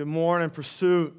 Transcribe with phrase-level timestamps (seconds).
[0.00, 1.14] Good morning, Pursuit.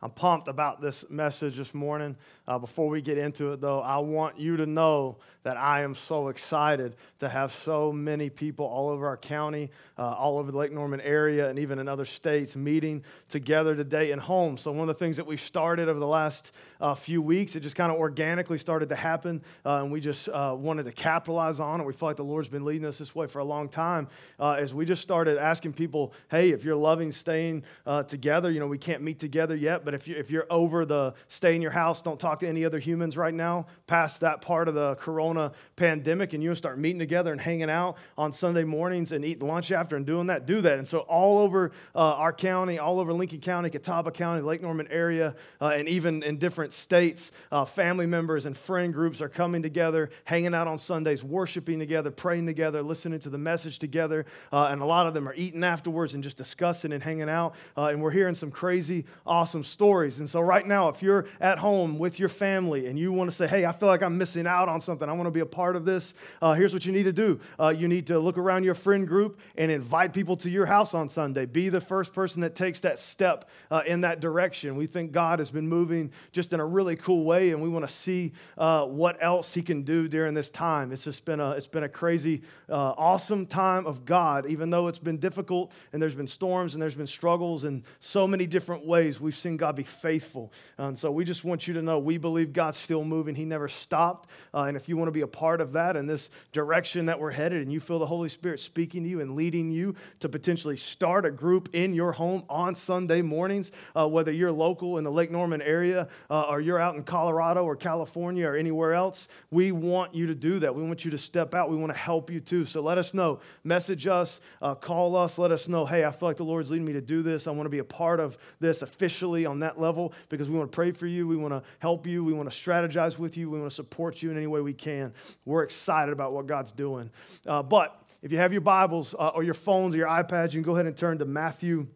[0.00, 2.16] I'm pumped about this message this morning.
[2.46, 5.94] Uh, before we get into it, though, I want you to know that I am
[5.94, 10.56] so excited to have so many people all over our county, uh, all over the
[10.56, 14.60] Lake Norman area, and even in other states meeting together today in homes.
[14.60, 17.60] So, one of the things that we've started over the last uh, few weeks, it
[17.60, 21.58] just kind of organically started to happen, uh, and we just uh, wanted to capitalize
[21.58, 21.86] on it.
[21.86, 24.08] We feel like the Lord's been leading us this way for a long time
[24.38, 27.64] uh, as we just started asking people, hey, if you're loving staying
[28.06, 31.14] together, you know, we can't meet together yet, but if, you, if you're over the
[31.28, 34.68] stay in your house, don't talk to any other humans right now, past that part
[34.68, 39.12] of the corona pandemic, and you start meeting together and hanging out on Sunday mornings
[39.12, 40.76] and eating lunch after and doing that, do that.
[40.76, 44.86] And so, all over uh, our county, all over Lincoln County, Catawba County, Lake Norman
[44.90, 49.62] area, uh, and even in different states, uh, family members and friend groups are coming
[49.62, 54.26] together, hanging out on Sundays, worshiping together, praying together, listening to the message together.
[54.52, 57.54] Uh, and a lot of them are eating afterwards and just discussing and hanging out.
[57.74, 59.77] Uh, and we're hearing some crazy, awesome stories.
[59.78, 63.36] And so, right now, if you're at home with your family and you want to
[63.36, 65.46] say, hey, I feel like I'm missing out on something, I want to be a
[65.46, 67.38] part of this, uh, here's what you need to do.
[67.60, 70.94] Uh, you need to look around your friend group and invite people to your house
[70.94, 71.46] on Sunday.
[71.46, 74.76] Be the first person that takes that step uh, in that direction.
[74.76, 77.86] We think God has been moving just in a really cool way, and we want
[77.86, 80.90] to see uh, what else He can do during this time.
[80.90, 84.88] It's just been a, it's been a crazy, uh, awesome time of God, even though
[84.88, 88.84] it's been difficult and there's been storms and there's been struggles in so many different
[88.84, 89.20] ways.
[89.20, 90.52] We've seen God be faithful.
[90.76, 93.34] And so we just want you to know we believe God's still moving.
[93.34, 94.28] He never stopped.
[94.54, 97.20] Uh, and if you want to be a part of that and this direction that
[97.20, 100.28] we're headed, and you feel the Holy Spirit speaking to you and leading you to
[100.28, 105.04] potentially start a group in your home on Sunday mornings, uh, whether you're local in
[105.04, 109.28] the Lake Norman area uh, or you're out in Colorado or California or anywhere else,
[109.50, 110.74] we want you to do that.
[110.74, 111.70] We want you to step out.
[111.70, 112.64] We want to help you too.
[112.64, 113.40] So let us know.
[113.64, 116.86] Message us, uh, call us, let us know, hey, I feel like the Lord's leading
[116.86, 117.46] me to do this.
[117.46, 120.70] I want to be a part of this officially on that level because we want
[120.70, 121.26] to pray for you.
[121.26, 122.24] We want to help you.
[122.24, 123.50] We want to strategize with you.
[123.50, 125.12] We want to support you in any way we can.
[125.44, 127.10] We're excited about what God's doing.
[127.46, 130.60] Uh, but if you have your Bibles uh, or your phones or your iPads, you
[130.60, 131.86] can go ahead and turn to Matthew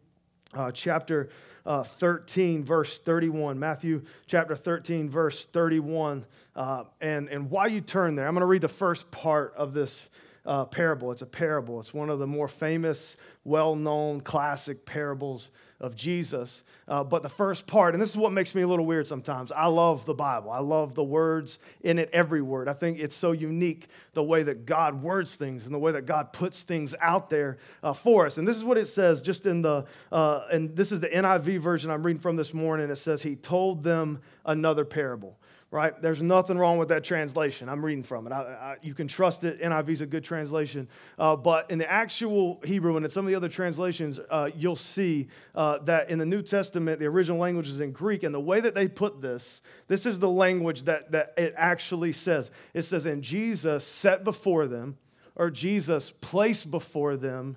[0.54, 1.30] uh, chapter
[1.64, 3.58] uh, 13, verse 31.
[3.58, 6.26] Matthew chapter 13, verse 31.
[6.54, 9.72] Uh, and, and while you turn there, I'm going to read the first part of
[9.72, 10.08] this
[10.44, 11.12] uh, parable.
[11.12, 15.50] It's a parable, it's one of the more famous, well known, classic parables
[15.82, 16.62] of Jesus.
[16.88, 19.52] Uh, but the first part, and this is what makes me a little weird sometimes,
[19.52, 20.50] I love the Bible.
[20.50, 22.68] I love the words in it, every word.
[22.68, 26.06] I think it's so unique the way that God words things and the way that
[26.06, 28.38] God puts things out there uh, for us.
[28.38, 31.58] And this is what it says just in the, uh, and this is the NIV
[31.58, 32.88] version I'm reading from this morning.
[32.88, 35.38] It says, He told them another parable
[35.72, 36.00] right?
[36.02, 37.70] There's nothing wrong with that translation.
[37.70, 38.32] I'm reading from it.
[38.32, 39.60] I, I, you can trust it.
[39.62, 40.86] NIV is a good translation.
[41.18, 44.76] Uh, but in the actual Hebrew and in some of the other translations, uh, you'll
[44.76, 48.22] see uh, that in the New Testament, the original language is in Greek.
[48.22, 52.12] And the way that they put this, this is the language that, that it actually
[52.12, 52.50] says.
[52.74, 54.98] It says, And Jesus set before them,
[55.34, 57.56] or Jesus placed before them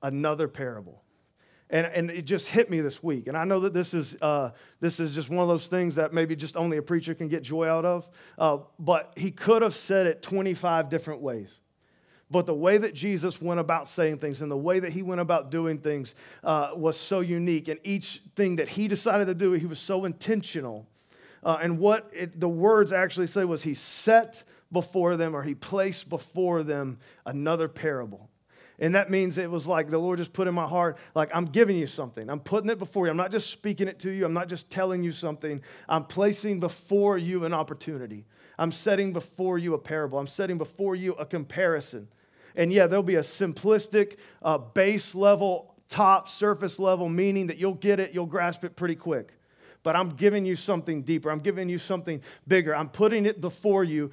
[0.00, 1.02] another parable.
[1.70, 3.26] And, and it just hit me this week.
[3.26, 6.14] And I know that this is, uh, this is just one of those things that
[6.14, 8.08] maybe just only a preacher can get joy out of.
[8.38, 11.60] Uh, but he could have said it 25 different ways.
[12.30, 15.20] But the way that Jesus went about saying things and the way that he went
[15.20, 16.14] about doing things
[16.44, 17.68] uh, was so unique.
[17.68, 20.86] And each thing that he decided to do, he was so intentional.
[21.42, 25.54] Uh, and what it, the words actually say was he set before them or he
[25.54, 28.28] placed before them another parable.
[28.78, 31.46] And that means it was like the Lord just put in my heart, like, I'm
[31.46, 32.30] giving you something.
[32.30, 33.10] I'm putting it before you.
[33.10, 34.24] I'm not just speaking it to you.
[34.24, 35.62] I'm not just telling you something.
[35.88, 38.24] I'm placing before you an opportunity.
[38.56, 40.18] I'm setting before you a parable.
[40.18, 42.08] I'm setting before you a comparison.
[42.54, 47.74] And yeah, there'll be a simplistic, uh, base level, top, surface level meaning that you'll
[47.74, 49.32] get it, you'll grasp it pretty quick.
[49.82, 51.30] But I'm giving you something deeper.
[51.30, 52.74] I'm giving you something bigger.
[52.74, 54.10] I'm putting it before you.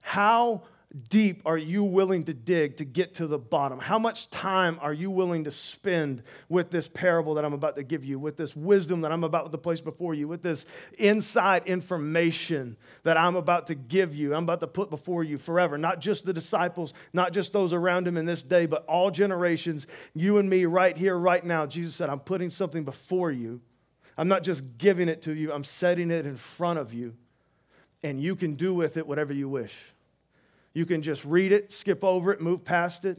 [0.00, 0.62] How
[1.10, 3.78] deep are you willing to dig to get to the bottom?
[3.78, 7.82] How much time are you willing to spend with this parable that I'm about to
[7.82, 10.64] give you, with this wisdom that I'm about to place before you, with this
[10.98, 15.76] inside information that I'm about to give you, I'm about to put before you forever?
[15.76, 19.86] Not just the disciples, not just those around him in this day, but all generations,
[20.14, 21.66] you and me right here, right now.
[21.66, 23.60] Jesus said, I'm putting something before you.
[24.16, 27.14] I'm not just giving it to you, I'm setting it in front of you,
[28.02, 29.76] and you can do with it whatever you wish.
[30.72, 33.18] You can just read it, skip over it, move past it.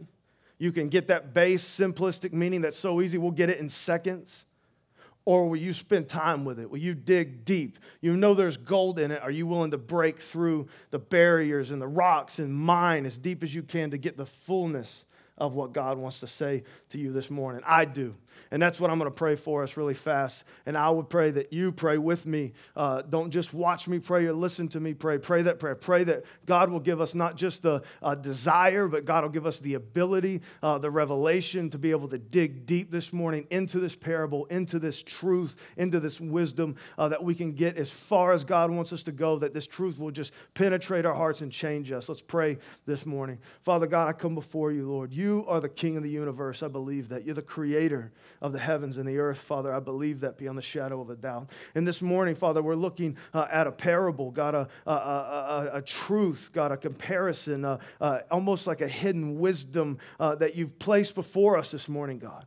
[0.57, 4.45] You can get that base, simplistic meaning that's so easy, we'll get it in seconds.
[5.25, 6.69] Or will you spend time with it?
[6.69, 7.77] Will you dig deep?
[8.01, 9.21] You know there's gold in it.
[9.21, 13.43] Are you willing to break through the barriers and the rocks and mine as deep
[13.43, 15.05] as you can to get the fullness
[15.37, 17.61] of what God wants to say to you this morning?
[17.65, 18.15] I do.
[18.51, 20.43] And that's what I'm going to pray for us really fast.
[20.65, 22.53] And I would pray that you pray with me.
[22.75, 25.17] Uh, don't just watch me pray or listen to me pray.
[25.17, 25.75] Pray that prayer.
[25.75, 29.45] Pray that God will give us not just the uh, desire, but God will give
[29.45, 33.79] us the ability, uh, the revelation to be able to dig deep this morning into
[33.79, 38.31] this parable, into this truth, into this wisdom, uh, that we can get as far
[38.33, 41.51] as God wants us to go, that this truth will just penetrate our hearts and
[41.51, 42.09] change us.
[42.09, 43.39] Let's pray this morning.
[43.61, 45.13] Father God, I come before you, Lord.
[45.13, 46.63] You are the King of the universe.
[46.63, 47.25] I believe that.
[47.25, 49.73] You're the creator of the heavens and the earth, Father.
[49.73, 51.49] I believe that beyond the shadow of a doubt.
[51.75, 55.81] And this morning, Father, we're looking uh, at a parable, God, a, a, a, a,
[55.81, 61.15] truth, God, a comparison, uh, uh, almost like a hidden wisdom uh, that you've placed
[61.15, 62.45] before us this morning, God.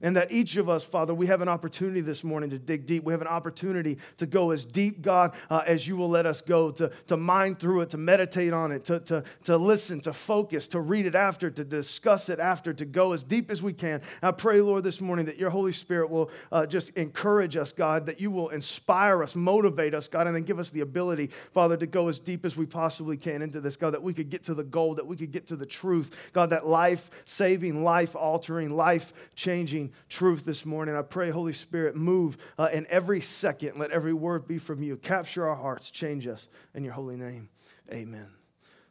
[0.00, 3.04] And that each of us, Father, we have an opportunity this morning to dig deep.
[3.04, 6.40] We have an opportunity to go as deep, God, uh, as you will let us
[6.40, 10.12] go, to, to mine through it, to meditate on it, to, to, to listen, to
[10.12, 13.72] focus, to read it after, to discuss it after, to go as deep as we
[13.72, 14.02] can.
[14.20, 18.06] I pray, Lord, this morning that your Holy Spirit will uh, just encourage us, God,
[18.06, 21.76] that you will inspire us, motivate us, God, and then give us the ability, Father,
[21.76, 24.42] to go as deep as we possibly can into this, God, that we could get
[24.44, 28.16] to the goal, that we could get to the truth, God, that life saving, life
[28.16, 30.96] altering, life changing truth this morning.
[30.96, 33.78] I pray, Holy Spirit, move uh, in every second.
[33.78, 34.96] Let every word be from you.
[34.96, 37.48] Capture our hearts, change us in your holy name.
[37.92, 38.28] Amen.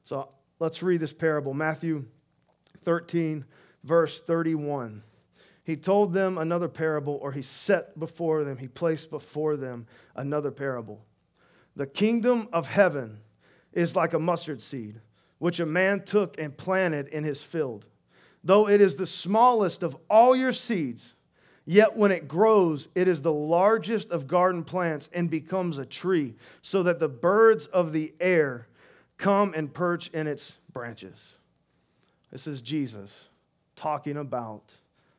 [0.03, 0.29] So
[0.59, 2.05] let's read this parable Matthew
[2.81, 3.45] 13,
[3.83, 5.03] verse 31.
[5.63, 10.51] He told them another parable, or he set before them, he placed before them another
[10.51, 11.05] parable.
[11.75, 13.21] The kingdom of heaven
[13.71, 14.99] is like a mustard seed,
[15.39, 17.85] which a man took and planted in his field
[18.43, 21.15] Though it is the smallest of all your seeds,
[21.65, 26.35] yet when it grows, it is the largest of garden plants and becomes a tree,
[26.61, 28.67] so that the birds of the air
[29.17, 31.37] come and perch in its branches.
[32.31, 33.29] This is Jesus
[33.75, 34.73] talking about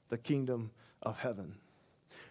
[0.09, 0.71] the kingdom
[1.03, 1.55] of heaven.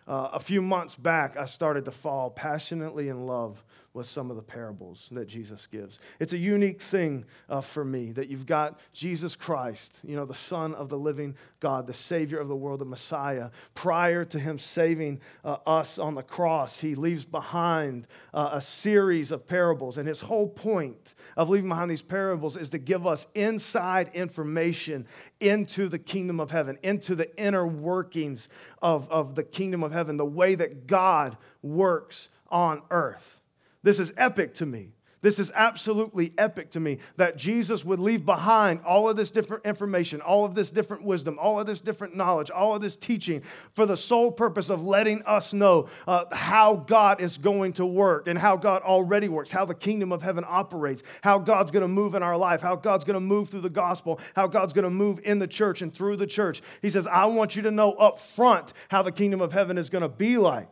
[0.08, 3.64] Uh, a few months back, I started to fall passionately in love
[3.94, 6.00] with some of the parables that Jesus gives.
[6.20, 10.34] It's a unique thing uh, for me that you've got Jesus Christ, you know, the
[10.34, 13.52] Son of the living God, the Savior of the world, the Messiah.
[13.76, 19.32] Prior to him saving uh, us on the cross, he leaves behind uh, a series
[19.32, 20.00] of parables.
[20.00, 25.06] And his whole point of leaving behind these parables is to give us inside information
[25.40, 28.50] into the kingdom of heaven, into the inner workings
[28.82, 33.43] of, of the kingdom of heaven, the way that God works on earth.
[33.84, 34.94] This is epic to me.
[35.24, 39.66] This is absolutely epic to me that Jesus would leave behind all of this different
[39.66, 43.42] information, all of this different wisdom, all of this different knowledge, all of this teaching
[43.72, 48.28] for the sole purpose of letting us know uh, how God is going to work
[48.28, 51.88] and how God already works, how the kingdom of heaven operates, how God's going to
[51.88, 54.84] move in our life, how God's going to move through the gospel, how God's going
[54.84, 56.62] to move in the church and through the church.
[56.82, 59.90] He says, I want you to know up front how the kingdom of heaven is
[59.90, 60.68] going to be like.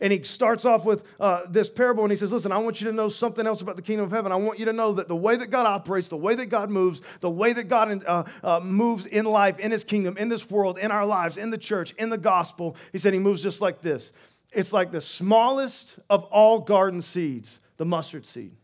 [0.00, 2.86] And he starts off with uh, this parable and he says, Listen, I want you
[2.88, 4.32] to know something else about the kingdom of heaven.
[4.32, 6.70] I want you to know that the way that God operates, the way that God
[6.70, 10.50] moves, the way that God uh, uh, moves in life, in his kingdom, in this
[10.50, 13.60] world, in our lives, in the church, in the gospel, he said he moves just
[13.60, 14.12] like this.
[14.52, 18.56] It's like the smallest of all garden seeds, the mustard seed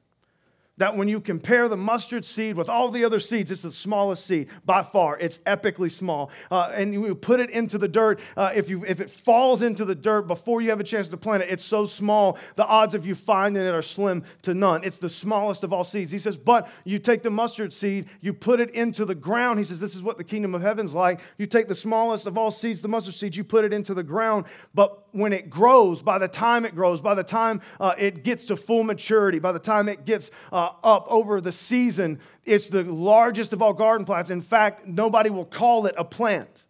[0.80, 4.24] that when you compare the mustard seed with all the other seeds, it's the smallest
[4.24, 5.18] seed by far.
[5.18, 6.30] It's epically small.
[6.50, 8.18] Uh, and you put it into the dirt.
[8.34, 11.18] Uh, if, you, if it falls into the dirt before you have a chance to
[11.18, 14.82] plant it, it's so small, the odds of you finding it are slim to none.
[14.82, 16.12] It's the smallest of all seeds.
[16.12, 19.58] He says, but you take the mustard seed, you put it into the ground.
[19.58, 21.20] He says, this is what the kingdom of heaven's like.
[21.36, 24.02] You take the smallest of all seeds, the mustard seed, you put it into the
[24.02, 24.46] ground.
[24.74, 28.46] But when it grows, by the time it grows, by the time uh, it gets
[28.46, 30.30] to full maturity, by the time it gets
[30.82, 32.20] uh, up over the season.
[32.44, 34.30] It's the largest of all garden plants.
[34.30, 36.64] In fact, nobody will call it a plant.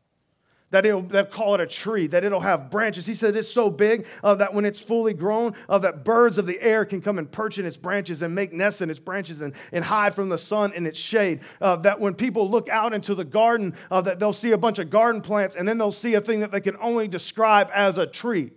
[0.71, 3.05] That it'll they'll call it a tree, that it'll have branches.
[3.05, 6.47] He said it's so big uh, that when it's fully grown, uh, that birds of
[6.47, 9.41] the air can come and perch in its branches and make nests in its branches
[9.41, 11.41] and, and hide from the sun in its shade.
[11.61, 14.79] Uh, that when people look out into the garden, uh, that they'll see a bunch
[14.79, 17.99] of garden plants and then they'll see a thing that they can only describe as
[17.99, 18.53] a tree.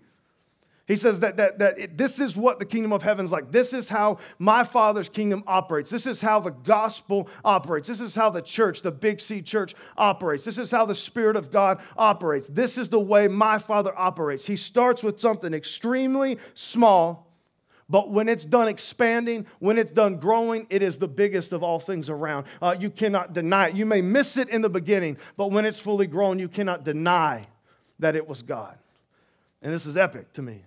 [0.85, 3.51] He says that, that, that it, this is what the kingdom of heaven is like.
[3.51, 5.89] This is how my Father's kingdom operates.
[5.89, 7.87] This is how the gospel operates.
[7.87, 10.43] This is how the church, the Big C church, operates.
[10.43, 12.49] This is how the Spirit of God operates.
[12.49, 14.45] This is the way my Father operates.
[14.45, 17.31] He starts with something extremely small,
[17.89, 21.79] but when it's done expanding, when it's done growing, it is the biggest of all
[21.79, 22.45] things around.
[22.61, 23.75] Uh, you cannot deny it.
[23.75, 27.47] You may miss it in the beginning, but when it's fully grown, you cannot deny
[27.99, 28.77] that it was God.
[29.61, 30.63] And this is epic to me.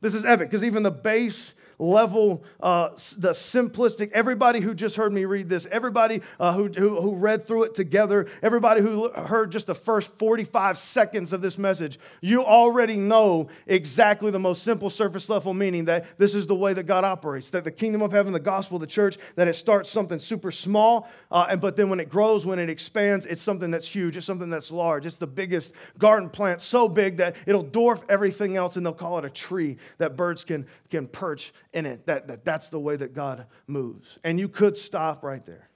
[0.00, 5.12] This is epic because even the base level, uh, the simplistic, everybody who just heard
[5.12, 9.52] me read this, everybody uh, who, who, who read through it together, everybody who heard
[9.52, 14.90] just the first 45 seconds of this message, you already know exactly the most simple
[14.90, 18.12] surface level meaning that this is the way that God operates, that the kingdom of
[18.12, 21.88] heaven, the gospel, the church, that it starts something super small, uh, and, but then
[21.88, 25.06] when it grows, when it expands, it's something that's huge, it's something that's large.
[25.06, 29.18] It's the biggest garden plant, so big that it'll dwarf everything else, and they'll call
[29.18, 32.06] it a tree that birds can, can perch in it.
[32.06, 34.18] That, that that's the way that God moves.
[34.24, 35.68] And you could stop right there.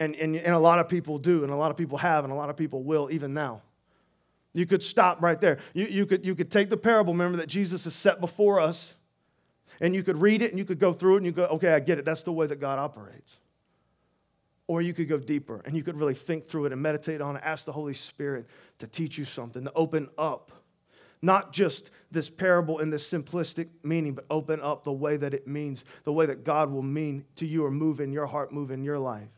[0.00, 2.32] And, and, and a lot of people do, and a lot of people have, and
[2.32, 3.62] a lot of people will even now.
[4.52, 5.58] You could stop right there.
[5.74, 8.94] You, you, could, you could take the parable, remember, that Jesus has set before us,
[9.80, 11.72] and you could read it and you could go through it and you go, okay,
[11.72, 12.04] I get it.
[12.04, 13.38] That's the way that God operates.
[14.66, 17.36] Or you could go deeper and you could really think through it and meditate on
[17.36, 18.46] it, ask the Holy Spirit
[18.78, 20.50] to teach you something, to open up
[21.22, 25.46] not just this parable in this simplistic meaning, but open up the way that it
[25.46, 28.70] means, the way that God will mean to you or move in your heart, move
[28.70, 29.28] in your life.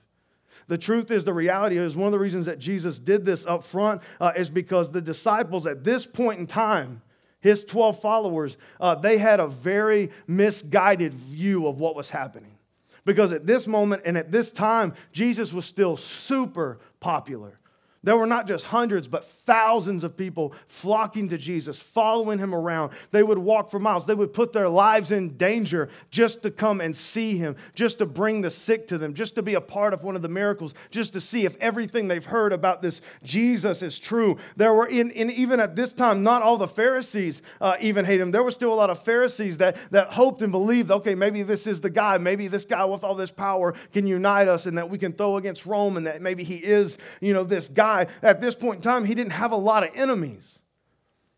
[0.69, 3.65] The truth is, the reality is, one of the reasons that Jesus did this up
[3.65, 7.03] front uh, is because the disciples at this point in time,
[7.41, 12.59] his 12 followers, uh, they had a very misguided view of what was happening.
[13.05, 17.60] Because at this moment and at this time, Jesus was still super popular.
[18.03, 22.93] There were not just hundreds, but thousands of people flocking to Jesus, following him around.
[23.11, 24.07] They would walk for miles.
[24.07, 28.07] They would put their lives in danger just to come and see him, just to
[28.07, 30.73] bring the sick to them, just to be a part of one of the miracles,
[30.91, 34.39] just to see if everything they've heard about this Jesus is true.
[34.57, 38.21] There were, in, in even at this time, not all the Pharisees uh, even hate
[38.21, 38.31] him.
[38.31, 41.67] There were still a lot of Pharisees that, that hoped and believed, okay, maybe this
[41.67, 42.17] is the guy.
[42.17, 45.37] Maybe this guy with all this power can unite us and that we can throw
[45.37, 48.77] against Rome and that maybe he is, you know, this guy guy, at this point
[48.77, 50.59] in time, he didn't have a lot of enemies.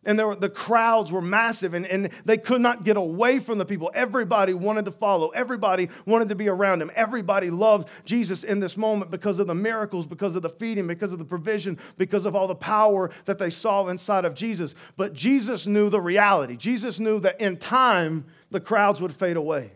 [0.04, 3.64] And were, the crowds were massive, and, and they could not get away from the
[3.64, 3.92] people.
[3.94, 6.90] Everybody wanted to follow, everybody wanted to be around him.
[6.96, 11.12] Everybody loved Jesus in this moment because of the miracles, because of the feeding, because
[11.12, 14.74] of the provision, because of all the power that they saw inside of Jesus.
[14.96, 16.56] But Jesus knew the reality.
[16.56, 19.70] Jesus knew that in time, the crowds would fade away.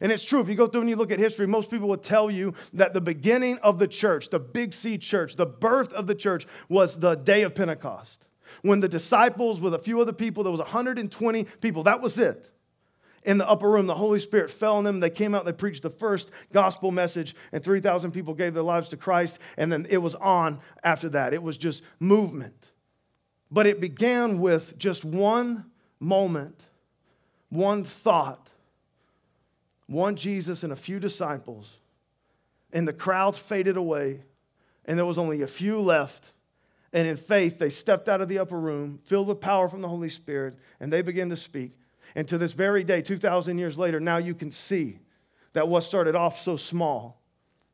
[0.00, 1.96] And it's true, if you go through and you look at history, most people will
[1.96, 6.06] tell you that the beginning of the church, the Big C church, the birth of
[6.06, 8.26] the church was the day of Pentecost.
[8.62, 12.50] When the disciples, with a few other people, there was 120 people, that was it.
[13.24, 15.00] In the upper room, the Holy Spirit fell on them.
[15.00, 18.88] They came out, they preached the first gospel message, and 3,000 people gave their lives
[18.90, 19.38] to Christ.
[19.56, 21.34] And then it was on after that.
[21.34, 22.70] It was just movement.
[23.50, 25.66] But it began with just one
[25.98, 26.64] moment,
[27.48, 28.47] one thought
[29.88, 31.78] one Jesus and a few disciples,
[32.72, 34.22] and the crowds faded away,
[34.84, 36.32] and there was only a few left.
[36.92, 39.88] And in faith, they stepped out of the upper room, filled with power from the
[39.88, 41.72] Holy Spirit, and they began to speak.
[42.14, 44.98] And to this very day, 2,000 years later, now you can see
[45.52, 47.20] that what started off so small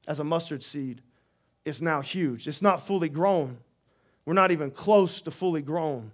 [0.09, 1.03] as a mustard seed
[1.65, 2.49] is now huge.
[2.49, 3.59] It's not fully grown.
[4.25, 6.13] We're not even close to fully grown,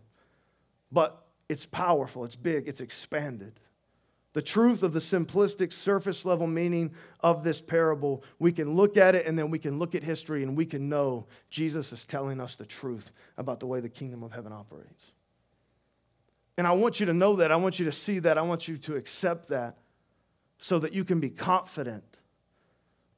[0.93, 3.61] but it's powerful, it's big, it's expanded
[4.33, 9.15] the truth of the simplistic surface level meaning of this parable, we can look at
[9.15, 12.41] it and then we can look at history and we can know Jesus is telling
[12.41, 15.13] us the truth about the way the kingdom of heaven operates.
[16.57, 17.51] And I want you to know that.
[17.51, 18.39] I want you to see that.
[18.39, 19.79] I want you to accept that
[20.59, 22.05] so that you can be confident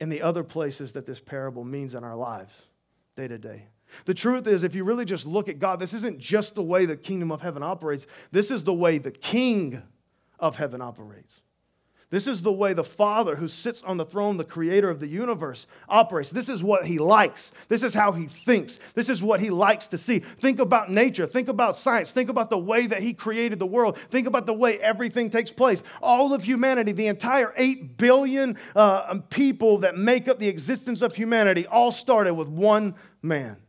[0.00, 2.68] in the other places that this parable means in our lives
[3.16, 3.66] day to day.
[4.06, 6.86] The truth is, if you really just look at God, this isn't just the way
[6.86, 9.82] the kingdom of heaven operates, this is the way the king
[10.42, 11.40] of heaven operates.
[12.10, 15.06] This is the way the Father who sits on the throne, the creator of the
[15.06, 16.28] universe, operates.
[16.28, 17.52] This is what he likes.
[17.68, 18.78] This is how he thinks.
[18.94, 20.18] This is what he likes to see.
[20.18, 21.24] Think about nature.
[21.24, 22.12] Think about science.
[22.12, 23.96] Think about the way that he created the world.
[23.96, 25.82] Think about the way everything takes place.
[26.02, 31.14] All of humanity, the entire 8 billion uh, people that make up the existence of
[31.14, 33.61] humanity, all started with one man.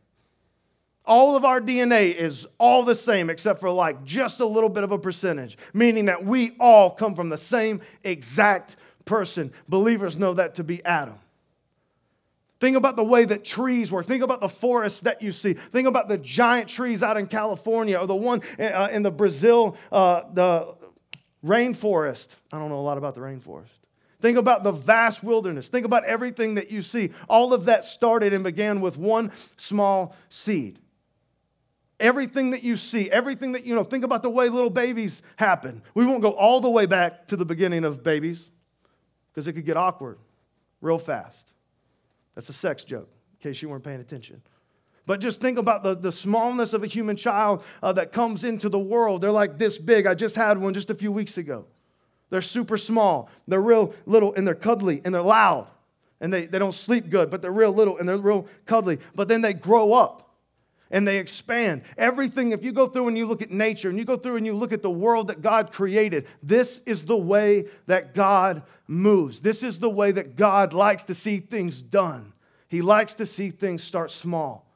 [1.06, 4.84] All of our DNA is all the same except for like just a little bit
[4.84, 9.52] of a percentage, meaning that we all come from the same exact person.
[9.68, 11.18] Believers know that to be Adam.
[12.60, 14.06] Think about the way that trees work.
[14.06, 15.52] Think about the forests that you see.
[15.52, 19.76] Think about the giant trees out in California or the one uh, in the Brazil,
[19.92, 20.74] uh, the
[21.44, 22.36] rainforest.
[22.50, 23.66] I don't know a lot about the rainforest.
[24.20, 25.68] Think about the vast wilderness.
[25.68, 27.10] Think about everything that you see.
[27.28, 30.78] All of that started and began with one small seed.
[32.04, 35.80] Everything that you see, everything that you know, think about the way little babies happen.
[35.94, 38.50] We won't go all the way back to the beginning of babies
[39.32, 40.18] because it could get awkward
[40.82, 41.54] real fast.
[42.34, 44.42] That's a sex joke, in case you weren't paying attention.
[45.06, 48.68] But just think about the, the smallness of a human child uh, that comes into
[48.68, 49.22] the world.
[49.22, 50.06] They're like this big.
[50.06, 51.64] I just had one just a few weeks ago.
[52.28, 53.30] They're super small.
[53.48, 55.68] They're real little and they're cuddly and they're loud.
[56.20, 58.98] And they, they don't sleep good, but they're real little and they're real cuddly.
[59.14, 60.23] But then they grow up
[60.90, 61.82] and they expand.
[61.96, 64.46] Everything, if you go through and you look at nature and you go through and
[64.46, 69.40] you look at the world that God created, this is the way that God moves.
[69.40, 72.32] This is the way that God likes to see things done.
[72.68, 74.66] He likes to see things start small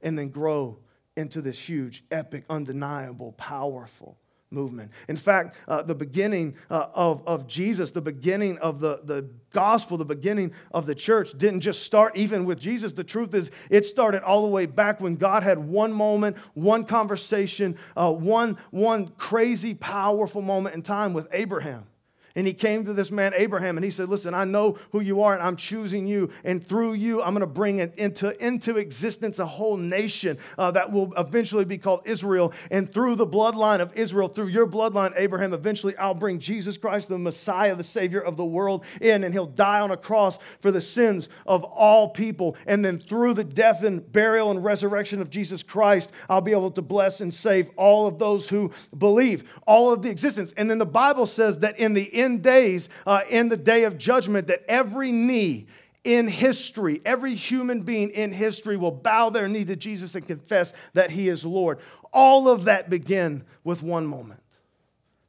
[0.00, 0.78] and then grow
[1.16, 4.16] into this huge, epic, undeniable, powerful
[4.52, 4.90] movement.
[5.08, 9.96] In fact, uh, the beginning uh, of, of Jesus, the beginning of the, the gospel,
[9.96, 12.92] the beginning of the church didn't just start even with Jesus.
[12.92, 16.84] The truth is, it started all the way back when God had one moment, one
[16.84, 21.86] conversation, uh, one, one crazy, powerful moment in time with Abraham.
[22.34, 25.22] And he came to this man, Abraham, and he said, Listen, I know who you
[25.22, 26.30] are, and I'm choosing you.
[26.44, 30.92] And through you, I'm going to bring into, into existence a whole nation uh, that
[30.92, 32.52] will eventually be called Israel.
[32.70, 37.08] And through the bloodline of Israel, through your bloodline, Abraham, eventually I'll bring Jesus Christ,
[37.08, 40.70] the Messiah, the Savior of the world, in, and he'll die on a cross for
[40.70, 42.56] the sins of all people.
[42.66, 46.70] And then through the death and burial and resurrection of Jesus Christ, I'll be able
[46.72, 50.52] to bless and save all of those who believe, all of the existence.
[50.56, 53.98] And then the Bible says that in the in days, uh, in the day of
[53.98, 55.66] judgment, that every knee
[56.04, 60.72] in history, every human being in history will bow their knee to Jesus and confess
[60.94, 61.78] that he is Lord.
[62.12, 64.40] All of that begin with one moment.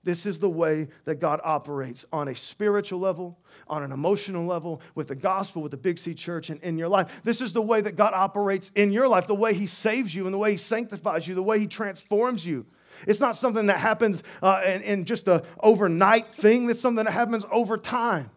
[0.04, 4.82] This is the way that God operates on a spiritual level, on an emotional level,
[4.96, 7.22] with the gospel, with the Big C church, and in your life.
[7.24, 10.26] This is the way that God operates in your life, the way He saves you,
[10.26, 12.66] and the way He sanctifies you, the way He transforms you.
[13.08, 17.14] It's not something that happens uh, in, in just an overnight thing, it's something that
[17.14, 18.30] happens over time.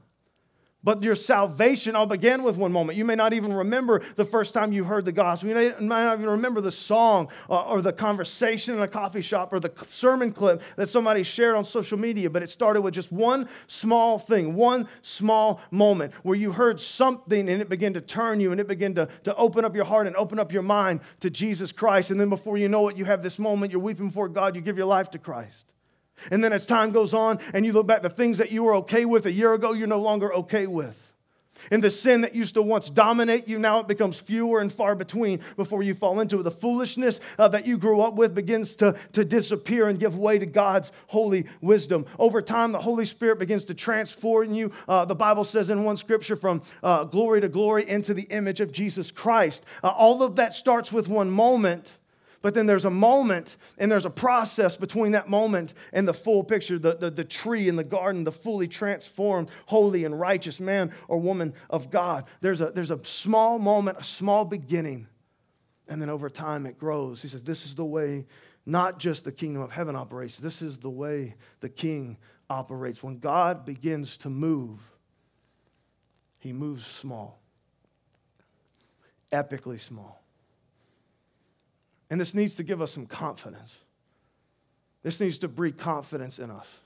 [0.86, 2.96] But your salvation all began with one moment.
[2.96, 5.48] You may not even remember the first time you heard the gospel.
[5.48, 9.20] You may not even remember the song or, uh, or the conversation in a coffee
[9.20, 12.30] shop or the sermon clip that somebody shared on social media.
[12.30, 17.48] But it started with just one small thing, one small moment where you heard something
[17.48, 20.06] and it began to turn you and it began to, to open up your heart
[20.06, 22.12] and open up your mind to Jesus Christ.
[22.12, 24.62] And then before you know it, you have this moment, you're weeping before God, you
[24.62, 25.64] give your life to Christ.
[26.30, 28.74] And then as time goes on and you look back, the things that you were
[28.76, 31.06] okay with a year ago, you're no longer okay with.
[31.70, 34.94] And the sin that used to once dominate you, now it becomes fewer and far
[34.94, 36.42] between before you fall into it.
[36.42, 40.38] The foolishness uh, that you grew up with begins to, to disappear and give way
[40.38, 42.06] to God's holy wisdom.
[42.18, 44.72] Over time, the Holy Spirit begins to transform you.
[44.86, 48.60] Uh, the Bible says in one scripture, from uh, glory to glory into the image
[48.60, 49.64] of Jesus Christ.
[49.82, 51.98] Uh, all of that starts with one moment
[52.42, 56.44] but then there's a moment and there's a process between that moment and the full
[56.44, 60.92] picture the, the, the tree in the garden, the fully transformed, holy, and righteous man
[61.08, 62.24] or woman of God.
[62.40, 65.08] There's a, there's a small moment, a small beginning,
[65.88, 67.22] and then over time it grows.
[67.22, 68.26] He says, This is the way
[68.66, 72.18] not just the kingdom of heaven operates, this is the way the king
[72.50, 73.02] operates.
[73.02, 74.80] When God begins to move,
[76.40, 77.40] he moves small,
[79.32, 80.15] epically small.
[82.10, 83.78] And this needs to give us some confidence.
[85.02, 86.80] This needs to breed confidence in us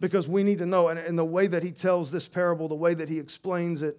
[0.00, 2.74] because we need to know, and, and the way that he tells this parable, the
[2.74, 3.98] way that he explains it,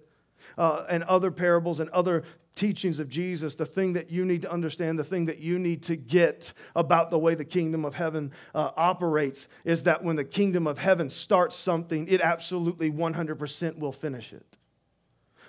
[0.58, 2.22] uh, and other parables and other
[2.54, 5.82] teachings of Jesus, the thing that you need to understand, the thing that you need
[5.84, 10.24] to get about the way the kingdom of heaven uh, operates is that when the
[10.24, 14.55] kingdom of heaven starts something, it absolutely 100% will finish it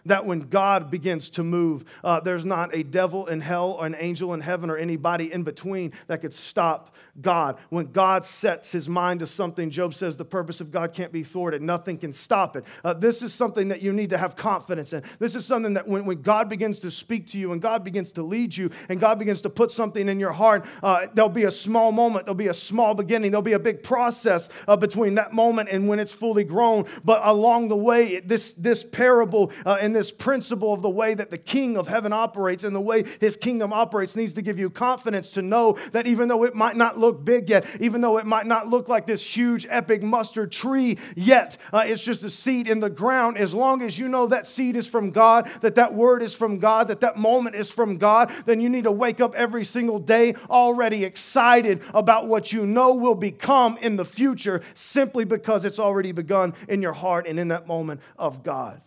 [0.08, 3.96] that when God begins to move, uh, there's not a devil in hell or an
[3.98, 7.58] angel in heaven or anybody in between that could stop God.
[7.70, 11.24] When God sets his mind to something, Job says the purpose of God can't be
[11.24, 12.66] thwarted, nothing can stop it.
[12.84, 15.04] Uh, this is something that you need to have confidence in.
[15.20, 18.12] This is something that when, when God begins to speak to you and God begins
[18.14, 21.46] to lead you and God begins to put something in your heart, uh, there'll be
[21.46, 25.16] a small moment, there'll be a small beginning, there'll be a big process uh, between
[25.16, 26.86] that moment and when it's fully grown.
[27.04, 31.32] But along the way, this, this parable uh, and this principle of the way that
[31.32, 34.70] the king of heaven operates and the way his kingdom operates needs to give you
[34.70, 38.28] confidence to know that even though it might not look big yet, even though it
[38.28, 42.68] might not look like this huge, epic mustard tree yet, uh, it's just a seed
[42.68, 43.40] in the ground.
[43.40, 46.60] As long as you know that seed is from God, that that word is from
[46.60, 49.98] God, that that moment is from God, then you need to wake up every single
[49.98, 55.80] day already excited about what you know will become in the future simply because it's
[55.80, 58.80] already begun in your heart and in that moment of God.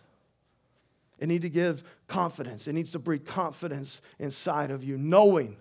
[1.21, 2.67] It needs to give confidence.
[2.67, 5.55] It needs to breed confidence inside of you, knowing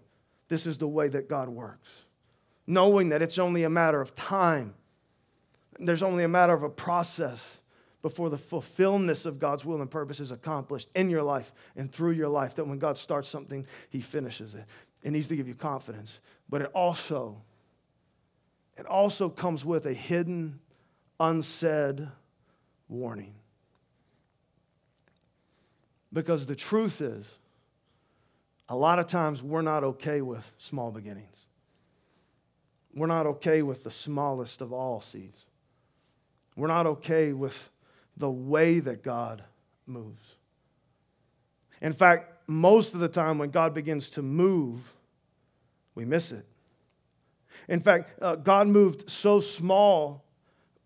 [0.49, 2.07] this is the way that God works,
[2.66, 4.75] knowing that it's only a matter of time.
[5.79, 7.59] There's only a matter of a process
[8.01, 12.12] before the fulfillment of God's will and purpose is accomplished in your life and through
[12.12, 12.55] your life.
[12.55, 14.64] That when God starts something, He finishes it.
[15.03, 16.20] It needs to give you confidence.
[16.49, 17.42] But it also,
[18.79, 20.61] it also comes with a hidden,
[21.18, 22.09] unsaid
[22.88, 23.35] warning.
[26.12, 27.38] Because the truth is,
[28.68, 31.46] a lot of times we're not okay with small beginnings.
[32.94, 35.46] We're not okay with the smallest of all seeds.
[36.57, 37.70] We're not okay with
[38.16, 39.42] the way that God
[39.87, 40.37] moves.
[41.81, 44.92] In fact, most of the time when God begins to move,
[45.94, 46.44] we miss it.
[47.68, 50.25] In fact, uh, God moved so small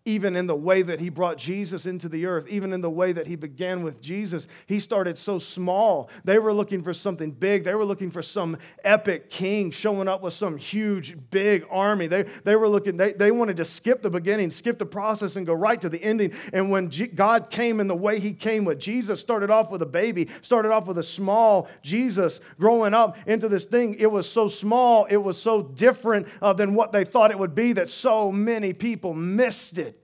[0.05, 3.11] even in the way that he brought Jesus into the earth, even in the way
[3.11, 6.11] that he began with Jesus, he started so small.
[6.23, 7.63] They were looking for something big.
[7.63, 12.05] They were looking for some epic king showing up with some huge, big army.
[12.05, 15.45] They, they were looking, they, they wanted to skip the beginning, skip the process, and
[15.45, 16.33] go right to the ending.
[16.53, 19.81] And when G- God came in the way he came with Jesus, started off with
[19.81, 24.29] a baby, started off with a small Jesus growing up into this thing, it was
[24.29, 27.89] so small, it was so different uh, than what they thought it would be that
[27.89, 29.94] so many people missed it.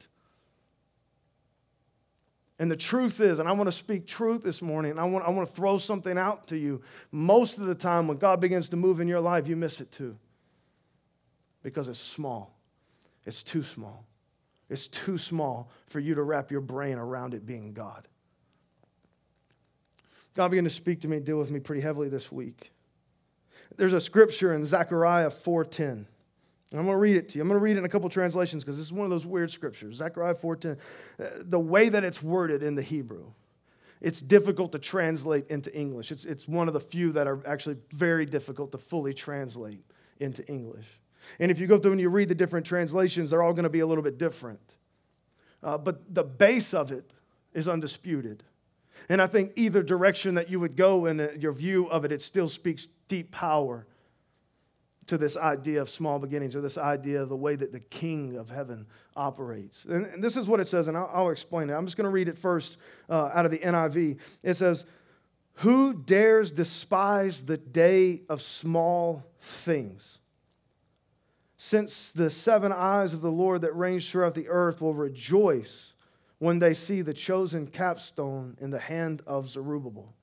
[2.62, 5.26] And the truth is, and I want to speak truth this morning, and I want,
[5.26, 6.84] I want to throw something out to you.
[7.12, 9.92] Most of the time, when God begins to move in your life, you miss it
[9.92, 10.16] too.
[11.64, 12.56] Because it's small,
[13.26, 14.06] it's too small.
[14.70, 18.08] It's too small for you to wrap your brain around it being God.
[20.36, 22.72] God began to speak to me, deal with me pretty heavily this week.
[23.76, 26.06] There's a scripture in Zechariah 4:10.
[26.74, 27.42] I'm going to read it to you.
[27.42, 29.26] I'm going to read it in a couple translations because this is one of those
[29.26, 29.98] weird scriptures.
[29.98, 30.78] Zechariah 4:10.
[31.20, 33.34] Uh, the way that it's worded in the Hebrew,
[34.00, 36.12] it's difficult to translate into English.
[36.12, 39.84] It's, it's one of the few that are actually very difficult to fully translate
[40.20, 40.88] into English.
[41.40, 43.70] And if you go through and you read the different translations, they're all going to
[43.70, 44.62] be a little bit different.
[45.62, 47.12] Uh, but the base of it
[47.54, 48.44] is undisputed.
[49.10, 52.22] And I think either direction that you would go in your view of it, it
[52.22, 53.86] still speaks deep power
[55.12, 58.38] to this idea of small beginnings or this idea of the way that the king
[58.38, 59.84] of heaven operates.
[59.84, 61.74] And, and this is what it says, and I'll, I'll explain it.
[61.74, 62.78] I'm just going to read it first
[63.10, 64.20] uh, out of the NIV.
[64.42, 64.86] It says,
[65.56, 70.20] Who dares despise the day of small things?
[71.58, 75.92] Since the seven eyes of the Lord that range throughout the earth will rejoice
[76.40, 80.14] when they see the chosen capstone in the hand of Zerubbabel.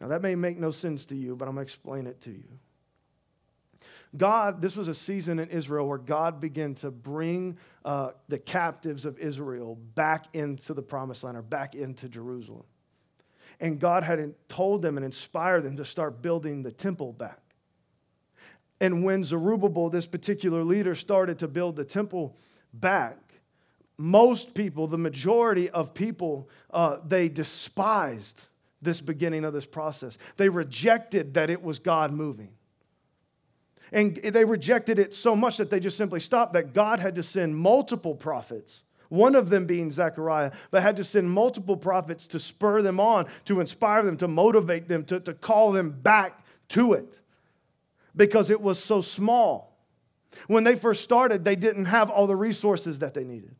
[0.00, 2.30] Now, that may make no sense to you, but I'm going to explain it to
[2.30, 2.60] you.
[4.16, 9.06] God, this was a season in Israel where God began to bring uh, the captives
[9.06, 12.64] of Israel back into the promised land or back into Jerusalem.
[13.58, 17.40] And God had told them and inspired them to start building the temple back.
[18.80, 22.36] And when Zerubbabel, this particular leader, started to build the temple
[22.74, 23.16] back,
[23.96, 28.46] most people, the majority of people, uh, they despised
[28.82, 30.18] this beginning of this process.
[30.36, 32.50] They rejected that it was God moving.
[33.92, 37.22] And they rejected it so much that they just simply stopped, that God had to
[37.22, 42.40] send multiple prophets one of them being Zechariah, but had to send multiple prophets to
[42.40, 46.94] spur them on, to inspire them, to motivate them, to, to call them back to
[46.94, 47.20] it
[48.16, 49.76] because it was so small.
[50.46, 53.54] When they first started, they didn't have all the resources that they needed.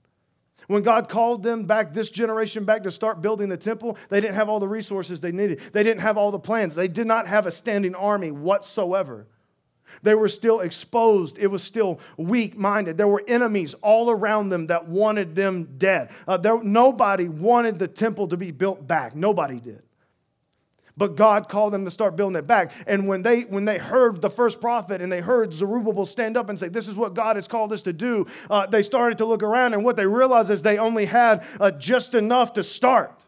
[0.68, 4.36] When God called them back, this generation back, to start building the temple, they didn't
[4.36, 5.60] have all the resources they needed.
[5.74, 6.74] They didn't have all the plans.
[6.74, 9.26] They did not have a standing army whatsoever.
[10.02, 11.38] They were still exposed.
[11.38, 12.96] It was still weak minded.
[12.96, 16.10] There were enemies all around them that wanted them dead.
[16.26, 19.14] Uh, there, nobody wanted the temple to be built back.
[19.14, 19.82] Nobody did.
[20.96, 22.72] But God called them to start building it back.
[22.86, 26.48] And when they, when they heard the first prophet and they heard Zerubbabel stand up
[26.48, 29.24] and say, This is what God has called us to do, uh, they started to
[29.24, 29.72] look around.
[29.72, 33.18] And what they realized is they only had uh, just enough to start.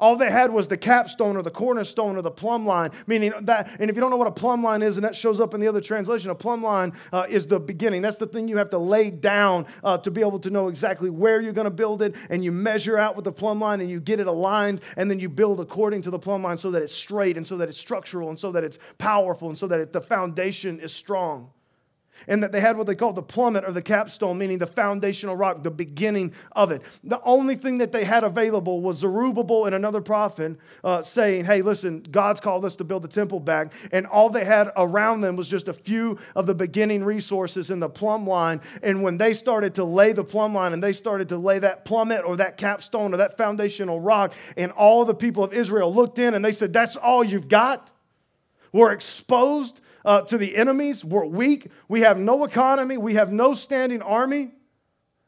[0.00, 3.68] All they had was the capstone or the cornerstone or the plumb line, meaning that,
[3.80, 5.60] and if you don't know what a plumb line is, and that shows up in
[5.60, 8.00] the other translation, a plumb line uh, is the beginning.
[8.00, 11.10] That's the thing you have to lay down uh, to be able to know exactly
[11.10, 13.90] where you're going to build it, and you measure out with the plumb line and
[13.90, 16.82] you get it aligned, and then you build according to the plumb line so that
[16.82, 19.80] it's straight and so that it's structural and so that it's powerful and so that
[19.80, 21.50] it, the foundation is strong
[22.26, 25.36] and that they had what they called the plummet or the capstone, meaning the foundational
[25.36, 26.82] rock, the beginning of it.
[27.04, 31.62] The only thing that they had available was Zerubbabel and another prophet uh, saying, Hey,
[31.62, 33.72] listen, God's called us to build the temple back.
[33.92, 37.80] And all they had around them was just a few of the beginning resources in
[37.80, 38.60] the plumb line.
[38.82, 41.84] And when they started to lay the plumb line and they started to lay that
[41.84, 46.18] plummet or that capstone or that foundational rock, and all the people of Israel looked
[46.18, 47.92] in and they said, That's all you've got?
[48.72, 51.04] We're exposed uh, to the enemies.
[51.04, 51.70] We're weak.
[51.88, 52.96] We have no economy.
[52.96, 54.52] We have no standing army.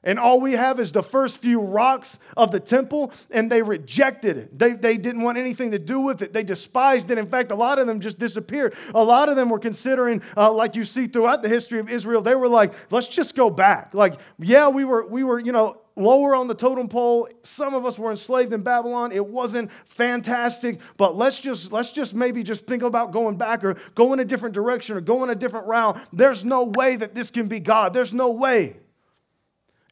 [0.03, 4.39] And all we have is the first few rocks of the temple, and they rejected
[4.39, 4.59] it.
[4.59, 6.33] They, they didn't want anything to do with it.
[6.33, 7.19] They despised it.
[7.19, 8.75] In fact, a lot of them just disappeared.
[8.95, 12.23] A lot of them were considering, uh, like you see throughout the history of Israel,
[12.23, 13.93] they were like, let's just go back.
[13.93, 17.29] Like, yeah, we were, we were, you know, lower on the totem pole.
[17.43, 19.13] Some of us were enslaved in Babylon.
[19.13, 23.77] It wasn't fantastic, but let's just let's just maybe just think about going back or
[23.95, 25.99] go in a different direction or go in a different route.
[26.13, 27.93] There's no way that this can be God.
[27.93, 28.77] There's no way.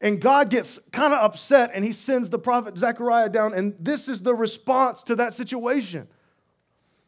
[0.01, 4.07] And God gets kind of upset and he sends the prophet Zechariah down, and this
[4.07, 6.07] is the response to that situation.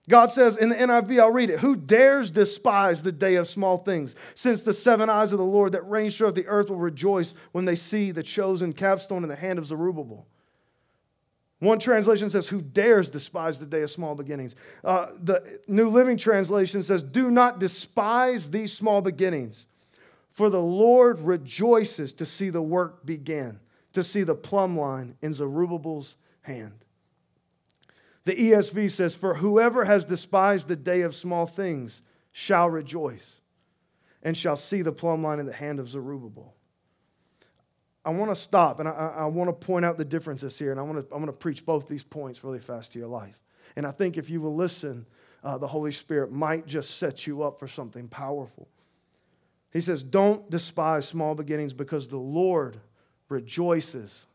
[0.09, 3.77] God says in the NIV, I'll read it Who dares despise the day of small
[3.77, 7.35] things, since the seven eyes of the Lord that reign throughout the earth will rejoice
[7.51, 10.25] when they see the chosen capstone in the hand of Zerubbabel?
[11.59, 14.55] One translation says, Who dares despise the day of small beginnings?
[14.83, 19.67] Uh, the New Living Translation says, Do not despise these small beginnings,
[20.29, 23.59] for the Lord rejoices to see the work begin,
[23.93, 26.83] to see the plumb line in Zerubbabel's hand.
[28.23, 33.41] The ESV says, For whoever has despised the day of small things shall rejoice
[34.21, 36.53] and shall see the plumb line in the hand of Zerubbabel.
[38.03, 40.79] I want to stop and I, I want to point out the differences here, and
[40.79, 43.39] I want to, going to preach both these points really fast to your life.
[43.75, 45.05] And I think if you will listen,
[45.43, 48.67] uh, the Holy Spirit might just set you up for something powerful.
[49.71, 52.79] He says, Don't despise small beginnings because the Lord
[53.29, 54.27] rejoices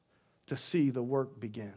[0.46, 1.75] to see the work begin.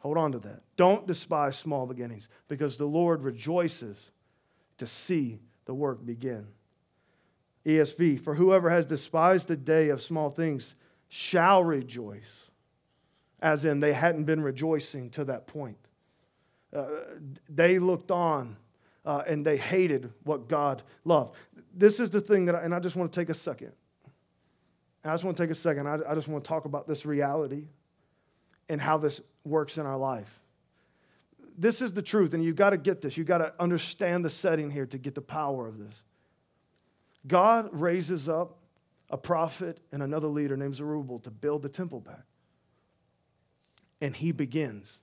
[0.00, 0.62] Hold on to that.
[0.76, 4.10] Don't despise small beginnings because the Lord rejoices
[4.78, 6.48] to see the work begin.
[7.66, 10.76] ESV, for whoever has despised the day of small things
[11.08, 12.50] shall rejoice,
[13.40, 15.78] as in they hadn't been rejoicing to that point.
[16.72, 16.86] Uh,
[17.48, 18.56] they looked on
[19.04, 21.34] uh, and they hated what God loved
[21.78, 23.72] this is the thing that, I, and I just want to take a second.
[25.04, 25.86] I just want to take a second.
[25.86, 27.66] I, I just want to talk about this reality
[28.68, 30.40] and how this works in our life.
[31.56, 33.16] This is the truth, and you've got to get this.
[33.16, 36.02] You've got to understand the setting here to get the power of this.
[37.26, 38.58] God raises up
[39.10, 42.24] a prophet and another leader named Zerubbabel to build the temple back.
[44.00, 45.00] And he begins.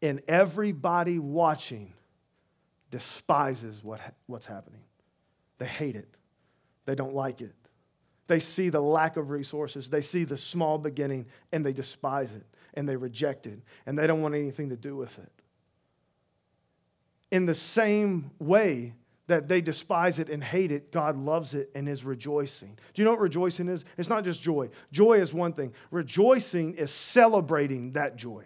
[0.00, 1.92] And everybody watching
[2.90, 4.82] despises what, what's happening.
[5.58, 6.08] They hate it,
[6.86, 7.54] they don't like it.
[8.28, 12.46] They see the lack of resources, they see the small beginning, and they despise it,
[12.74, 15.32] and they reject it, and they don't want anything to do with it.
[17.30, 18.94] In the same way,
[19.28, 22.78] that they despise it and hate it, God loves it and is rejoicing.
[22.92, 23.84] Do you know what rejoicing is?
[23.96, 24.68] It's not just joy.
[24.90, 28.44] Joy is one thing, rejoicing is celebrating that joy.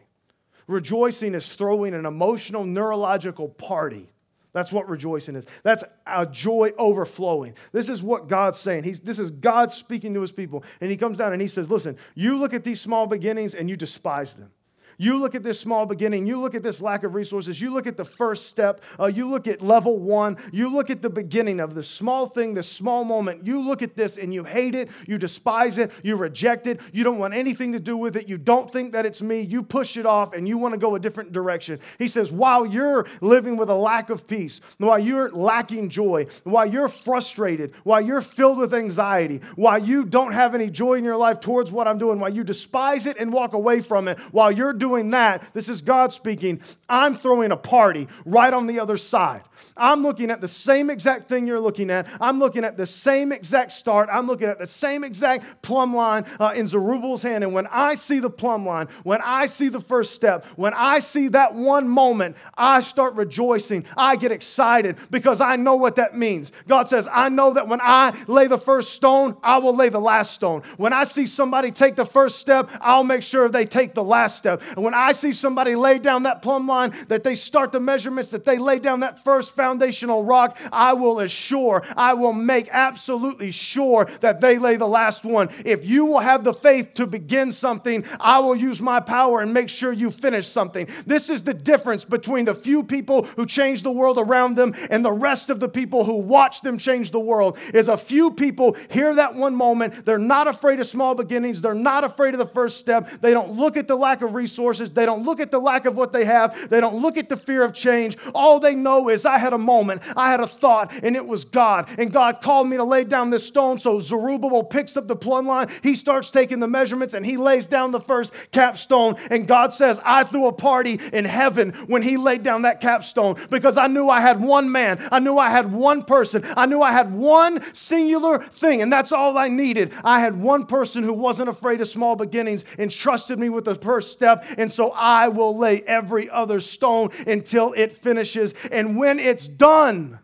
[0.68, 4.12] Rejoicing is throwing an emotional, neurological party
[4.56, 5.44] that's what rejoicing is.
[5.64, 7.52] That's a joy overflowing.
[7.72, 8.84] This is what God's saying.
[8.84, 10.64] He's, this is God speaking to his people.
[10.80, 13.68] And he comes down and he says, Listen, you look at these small beginnings and
[13.68, 14.50] you despise them.
[14.98, 17.86] You look at this small beginning, you look at this lack of resources, you look
[17.86, 21.60] at the first step, uh, you look at level one, you look at the beginning
[21.60, 23.46] of the small thing, the small moment.
[23.46, 27.04] You look at this and you hate it, you despise it, you reject it, you
[27.04, 29.96] don't want anything to do with it, you don't think that it's me, you push
[29.96, 31.78] it off, and you want to go a different direction.
[31.98, 36.66] He says, while you're living with a lack of peace, while you're lacking joy, while
[36.66, 41.16] you're frustrated, while you're filled with anxiety, while you don't have any joy in your
[41.16, 44.50] life towards what I'm doing, while you despise it and walk away from it, while
[44.50, 46.60] you're doing doing that, this is God speaking.
[46.88, 49.42] I'm throwing a party right on the other side.
[49.76, 52.06] I'm looking at the same exact thing you're looking at.
[52.20, 54.08] I'm looking at the same exact start.
[54.12, 57.44] I'm looking at the same exact plumb line uh, in Zerubbabel's hand.
[57.44, 61.00] And when I see the plumb line, when I see the first step, when I
[61.00, 63.84] see that one moment, I start rejoicing.
[63.96, 66.52] I get excited because I know what that means.
[66.68, 70.00] God says, I know that when I lay the first stone, I will lay the
[70.00, 70.62] last stone.
[70.76, 74.38] When I see somebody take the first step, I'll make sure they take the last
[74.38, 74.62] step.
[74.76, 78.30] And when I see somebody lay down that plumb line, that they start the measurements,
[78.30, 83.50] that they lay down that first foundational rock, I will assure, I will make absolutely
[83.52, 85.48] sure that they lay the last one.
[85.64, 89.54] If you will have the faith to begin something, I will use my power and
[89.54, 90.86] make sure you finish something.
[91.06, 95.02] This is the difference between the few people who change the world around them and
[95.02, 97.56] the rest of the people who watch them change the world.
[97.72, 101.72] Is a few people hear that one moment, they're not afraid of small beginnings, they're
[101.72, 104.94] not afraid of the first step, they don't look at the lack of resources resources.
[104.94, 106.68] They don't look at the lack of what they have.
[106.68, 108.16] They don't look at the fear of change.
[108.34, 111.44] All they know is I had a moment, I had a thought, and it was
[111.44, 111.88] God.
[111.98, 113.78] And God called me to lay down this stone.
[113.78, 115.68] So Zerubbabel picks up the plumb line.
[115.82, 119.16] He starts taking the measurements and he lays down the first capstone.
[119.30, 123.36] And God says, I threw a party in heaven when he laid down that capstone
[123.50, 125.06] because I knew I had one man.
[125.12, 126.44] I knew I had one person.
[126.56, 128.82] I knew I had one singular thing.
[128.82, 129.92] And that's all I needed.
[130.02, 133.74] I had one person who wasn't afraid of small beginnings and trusted me with the
[133.74, 134.44] first step.
[134.56, 138.54] And so I will lay every other stone until it finishes.
[138.70, 140.18] And when it's done,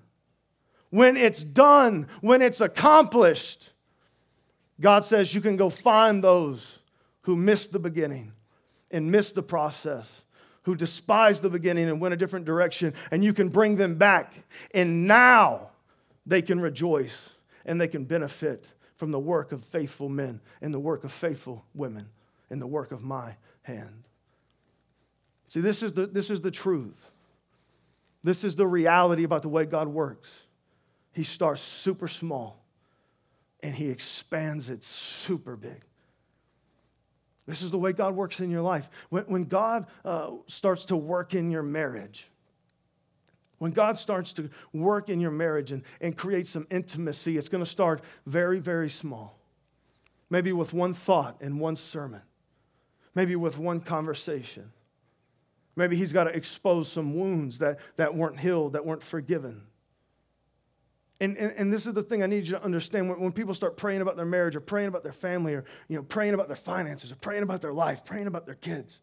[0.90, 3.72] when it's done, when it's accomplished,
[4.80, 6.80] God says you can go find those
[7.22, 8.32] who missed the beginning
[8.90, 10.22] and missed the process,
[10.64, 14.34] who despised the beginning and went a different direction, and you can bring them back.
[14.74, 15.70] And now
[16.26, 17.30] they can rejoice
[17.64, 21.64] and they can benefit from the work of faithful men and the work of faithful
[21.74, 22.08] women
[22.50, 24.04] and the work of my hand.
[25.52, 27.10] See, this is the, this is the truth.
[28.24, 30.30] This is the reality about the way God works.
[31.12, 32.64] He starts super small
[33.62, 35.82] and he expands it super big.
[37.46, 38.88] This is the way God works in your life.
[39.10, 42.30] When, when God uh, starts to work in your marriage,
[43.58, 47.62] when God starts to work in your marriage and, and create some intimacy, it's going
[47.62, 49.38] to start very, very small.
[50.30, 52.22] Maybe with one thought and one sermon,
[53.14, 54.72] maybe with one conversation.
[55.74, 59.66] Maybe he's got to expose some wounds that, that weren't healed, that weren't forgiven.
[61.20, 63.08] And, and, and, this is the thing I need you to understand.
[63.08, 65.96] When, when people start praying about their marriage or praying about their family or you
[65.96, 69.00] know, praying about their finances or praying about their life, praying about their kids,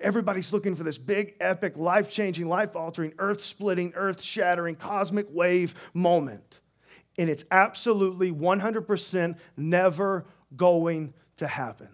[0.00, 5.26] Everybody's looking for this big, epic, life changing, life altering, earth splitting, earth shattering, cosmic
[5.30, 6.60] wave moment.
[7.18, 10.24] And it's absolutely 100% never
[10.56, 11.88] going to happen.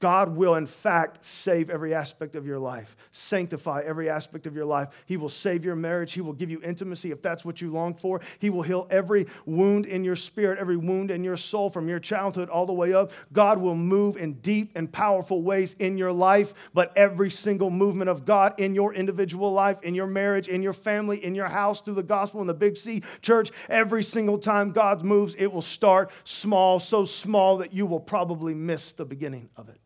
[0.00, 4.64] God will, in fact, save every aspect of your life, sanctify every aspect of your
[4.64, 4.88] life.
[5.06, 6.12] He will save your marriage.
[6.12, 8.20] He will give you intimacy if that's what you long for.
[8.38, 11.98] He will heal every wound in your spirit, every wound in your soul from your
[11.98, 13.10] childhood all the way up.
[13.32, 18.08] God will move in deep and powerful ways in your life, but every single movement
[18.08, 21.80] of God in your individual life, in your marriage, in your family, in your house,
[21.80, 25.62] through the gospel in the Big C church, every single time God moves, it will
[25.62, 29.80] start small, so small that you will probably miss the beginning of it.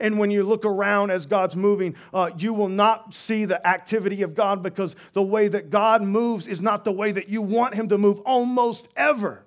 [0.00, 4.22] And when you look around as God's moving, uh, you will not see the activity
[4.22, 7.74] of God because the way that God moves is not the way that you want
[7.74, 9.44] Him to move almost ever.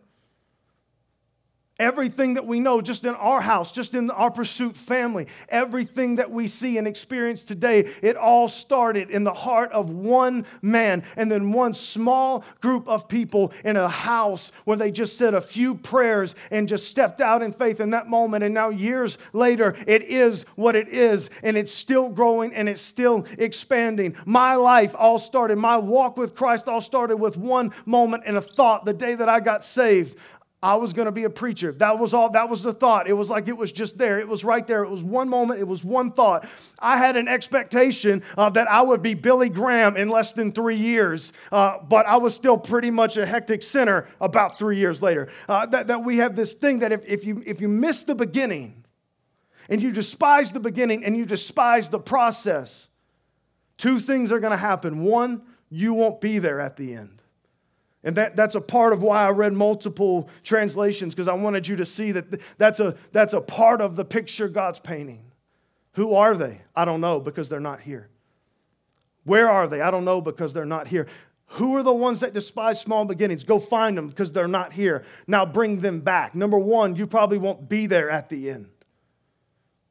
[1.80, 6.32] Everything that we know, just in our house, just in our pursuit family, everything that
[6.32, 11.32] we see and experience today, it all started in the heart of one man and
[11.32, 15.76] then one small group of people in a house where they just said a few
[15.76, 18.44] prayers and just stepped out in faith in that moment.
[18.44, 22.82] And now, years later, it is what it is, and it's still growing and it's
[22.82, 24.16] still expanding.
[24.26, 28.42] My life all started, my walk with Christ all started with one moment and a
[28.42, 30.18] thought the day that I got saved.
[30.62, 31.72] I was going to be a preacher.
[31.72, 33.08] That was all, that was the thought.
[33.08, 34.20] It was like it was just there.
[34.20, 34.84] It was right there.
[34.84, 35.60] It was one moment.
[35.60, 36.50] It was one thought.
[36.80, 40.78] I had an expectation uh, that I would be Billy Graham in less than three
[40.78, 45.30] years, uh, but I was still pretty much a hectic sinner about three years later.
[45.48, 48.16] Uh, that, that we have this thing that if, if, you, if you miss the
[48.16, 48.84] beginning
[49.70, 52.90] and you despise the beginning and you despise the process,
[53.78, 55.04] two things are going to happen.
[55.04, 57.17] One, you won't be there at the end.
[58.08, 61.76] And that, that's a part of why I read multiple translations, because I wanted you
[61.76, 65.30] to see that that's a, that's a part of the picture God's painting.
[65.96, 66.62] Who are they?
[66.74, 68.08] I don't know because they're not here.
[69.26, 69.82] Where are they?
[69.82, 71.06] I don't know because they're not here.
[71.48, 73.44] Who are the ones that despise small beginnings?
[73.44, 75.04] Go find them because they're not here.
[75.28, 76.34] Now bring them back.
[76.34, 78.70] Number one, you probably won't be there at the end.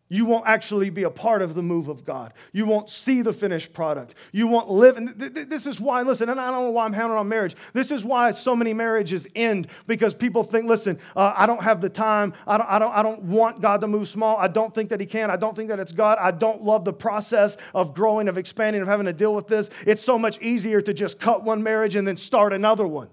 [0.09, 2.33] You won't actually be a part of the move of God.
[2.53, 4.15] You won't see the finished product.
[4.31, 4.97] You won't live.
[4.97, 7.29] And th- th- this is why, listen, and I don't know why I'm hounding on
[7.29, 7.57] marriage.
[7.73, 11.81] This is why so many marriages end because people think, listen, uh, I don't have
[11.81, 12.35] the time.
[12.47, 14.37] I don't, I, don't, I don't want God to move small.
[14.37, 15.29] I don't think that He can.
[15.29, 16.19] I don't think that it's God.
[16.21, 19.71] I don't love the process of growing, of expanding, of having to deal with this.
[19.87, 23.09] It's so much easier to just cut one marriage and then start another one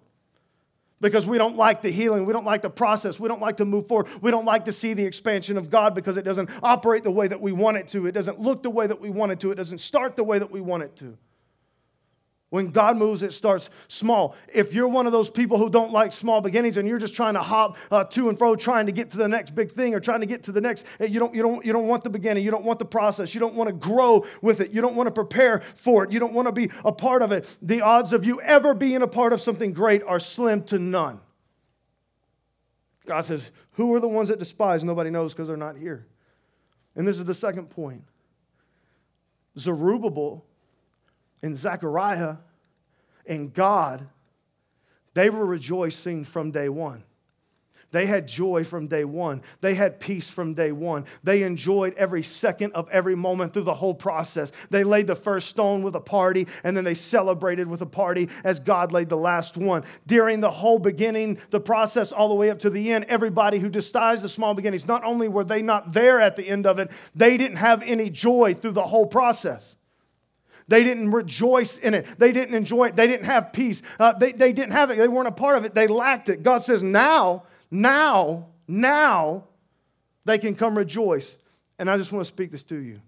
[1.03, 2.25] because we don't like the healing.
[2.25, 3.19] We don't like the process.
[3.19, 4.07] We don't like to move forward.
[4.21, 7.27] We don't like to see the expansion of God because it doesn't operate the way
[7.27, 8.07] that we want it to.
[8.07, 9.51] It doesn't look the way that we want it to.
[9.51, 11.17] It doesn't start the way that we want it to.
[12.53, 14.35] When God moves, it starts small.
[14.53, 17.33] If you're one of those people who don't like small beginnings and you're just trying
[17.33, 19.99] to hop uh, to and fro, trying to get to the next big thing or
[19.99, 22.11] trying to get to the next, eh, you don't, you, don't, you don't want the
[22.11, 22.45] beginning.
[22.45, 23.33] You don't want the process.
[23.33, 24.69] You don't want to grow with it.
[24.69, 26.11] You don't want to prepare for it.
[26.11, 27.57] You don't want to be a part of it.
[27.63, 31.21] The odds of you ever being a part of something great are slim to none.
[33.07, 34.83] God says, Who are the ones that despise?
[34.83, 36.05] Nobody knows because they're not here.
[36.95, 38.03] And this is the second point
[39.57, 40.45] Zerubbabel
[41.43, 42.37] and Zechariah
[43.27, 44.07] and God,
[45.13, 47.03] they were rejoicing from day one.
[47.91, 49.43] They had joy from day one.
[49.61, 51.05] They had peace from day one.
[51.23, 54.51] They enjoyed every second of every moment through the whole process.
[54.71, 58.29] They laid the first stone with a party, and then they celebrated with a party
[58.43, 59.83] as God laid the last one.
[60.07, 63.69] During the whole beginning, the process, all the way up to the end, everybody who
[63.69, 66.89] despised the small beginnings, not only were they not there at the end of it,
[67.13, 69.75] they didn't have any joy through the whole process.
[70.67, 72.05] They didn't rejoice in it.
[72.17, 72.95] They didn't enjoy it.
[72.95, 73.81] They didn't have peace.
[73.99, 74.97] Uh, they, they didn't have it.
[74.97, 75.73] They weren't a part of it.
[75.73, 76.43] They lacked it.
[76.43, 77.43] God says, now
[77.73, 79.45] now, now
[80.25, 81.37] they can come rejoice.
[81.79, 83.01] And I just want to speak this to you.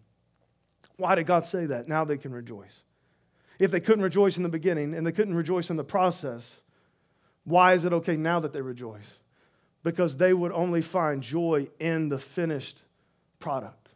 [0.98, 1.88] Why did God say that?
[1.88, 2.82] Now they can rejoice.
[3.60, 6.62] If they couldn't rejoice in the beginning and they couldn't rejoice in the process,
[7.44, 9.20] why is it okay now that they rejoice?
[9.84, 12.82] Because they would only find joy in the finished
[13.38, 13.90] product.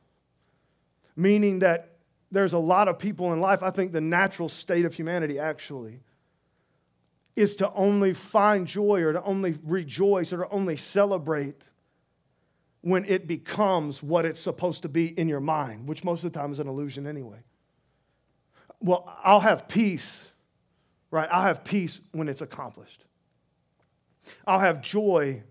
[1.16, 1.96] Meaning that
[2.32, 6.02] there's a lot of people in life, I think the natural state of humanity actually
[7.36, 11.64] is to only find joy or to only rejoice or to only celebrate
[12.82, 16.40] when it becomes what it's supposed to be in your mind, which most of the
[16.40, 17.40] time is an illusion anyway.
[18.82, 20.32] Well, I'll have peace,
[21.12, 21.28] right?
[21.32, 23.06] I'll have peace when it's accomplished.
[24.46, 25.44] I'll have joy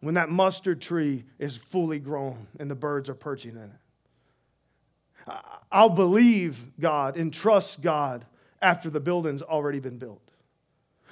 [0.00, 3.83] when that mustard tree is fully grown and the birds are perching in it.
[5.70, 8.26] I'll believe God and trust God
[8.60, 10.22] after the building's already been built.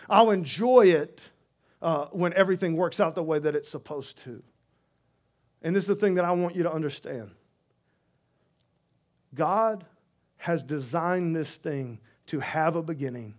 [0.08, 1.30] I'll enjoy it
[1.80, 4.42] uh, when everything works out the way that it's supposed to.
[5.62, 7.30] And this is the thing that I want you to understand
[9.34, 9.84] God
[10.36, 13.34] has designed this thing to have a beginning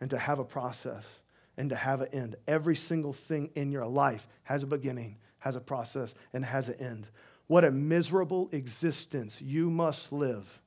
[0.00, 1.20] and to have a process
[1.56, 2.36] and to have an end.
[2.46, 6.76] Every single thing in your life has a beginning, has a process, and has an
[6.76, 7.08] end.
[7.46, 10.60] What a miserable existence you must live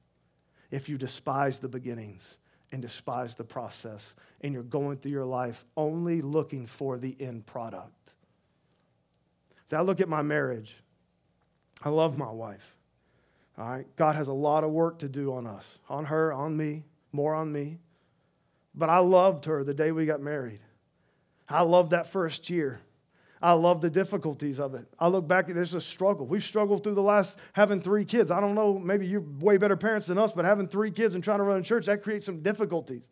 [0.71, 2.37] if you despise the beginnings
[2.71, 7.45] and despise the process, and you're going through your life only looking for the end
[7.45, 8.13] product.
[9.65, 10.75] So I look at my marriage.
[11.83, 12.75] I love my wife.
[13.57, 16.55] All right, God has a lot of work to do on us, on her, on
[16.55, 17.79] me, more on me.
[18.73, 20.59] But I loved her the day we got married.
[21.49, 22.79] I loved that first year.
[23.41, 24.85] I love the difficulties of it.
[24.99, 26.25] I look back, there's a struggle.
[26.25, 28.31] We've struggled through the last having three kids.
[28.31, 31.23] I don't know, maybe you're way better parents than us, but having three kids and
[31.23, 33.07] trying to run a church, that creates some difficulties.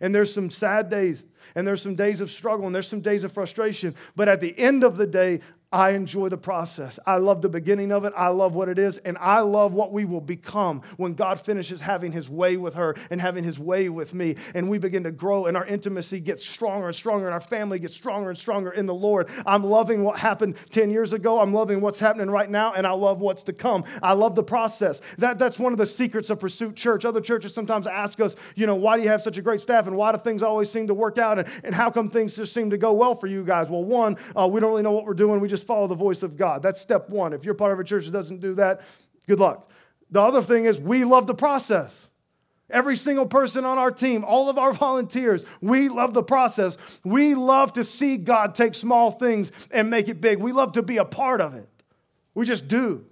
[0.00, 1.24] And there's some sad days,
[1.54, 3.94] and there's some days of struggle, and there's some days of frustration.
[4.14, 5.40] But at the end of the day,
[5.76, 6.98] I enjoy the process.
[7.04, 8.14] I love the beginning of it.
[8.16, 8.96] I love what it is.
[8.96, 12.96] And I love what we will become when God finishes having his way with her
[13.10, 14.36] and having his way with me.
[14.54, 17.78] And we begin to grow and our intimacy gets stronger and stronger and our family
[17.78, 19.28] gets stronger and stronger in the Lord.
[19.44, 21.42] I'm loving what happened 10 years ago.
[21.42, 22.72] I'm loving what's happening right now.
[22.72, 23.84] And I love what's to come.
[24.02, 25.02] I love the process.
[25.18, 27.04] That, that's one of the secrets of Pursuit Church.
[27.04, 29.86] Other churches sometimes ask us, you know, why do you have such a great staff
[29.86, 31.38] and why do things always seem to work out?
[31.38, 33.68] And, and how come things just seem to go well for you guys?
[33.68, 35.38] Well, one, uh, we don't really know what we're doing.
[35.38, 36.62] We just follow the voice of God.
[36.62, 37.32] That's step one.
[37.32, 38.80] If you're part of a church that doesn't do that,
[39.26, 39.70] good luck.
[40.10, 42.08] The other thing is we love the process.
[42.68, 46.76] Every single person on our team, all of our volunteers, we love the process.
[47.04, 50.38] We love to see God take small things and make it big.
[50.38, 51.68] We love to be a part of it.
[52.34, 53.04] We just do.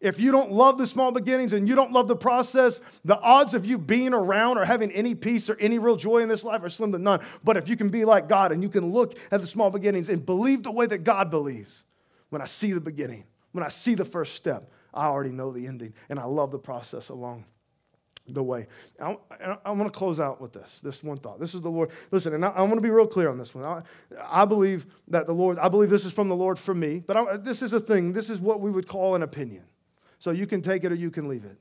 [0.00, 3.52] If you don't love the small beginnings and you don't love the process, the odds
[3.52, 6.62] of you being around or having any peace or any real joy in this life
[6.62, 7.20] are slim to none.
[7.42, 10.08] But if you can be like God and you can look at the small beginnings
[10.08, 11.82] and believe the way that God believes,
[12.30, 15.66] when I see the beginning, when I see the first step, I already know the
[15.66, 15.94] ending.
[16.08, 17.44] And I love the process along
[18.28, 18.68] the way.
[19.00, 19.16] I,
[19.70, 21.40] want to close out with this, this one thought.
[21.40, 21.90] This is the Lord.
[22.12, 23.64] Listen, and I, want to be real clear on this one.
[23.64, 23.82] I,
[24.28, 27.44] I, believe that the Lord, I believe this is from the Lord for me, but
[27.44, 28.12] this is a thing.
[28.12, 29.64] This is what we would call an opinion.
[30.18, 31.56] So you can take it or you can leave it.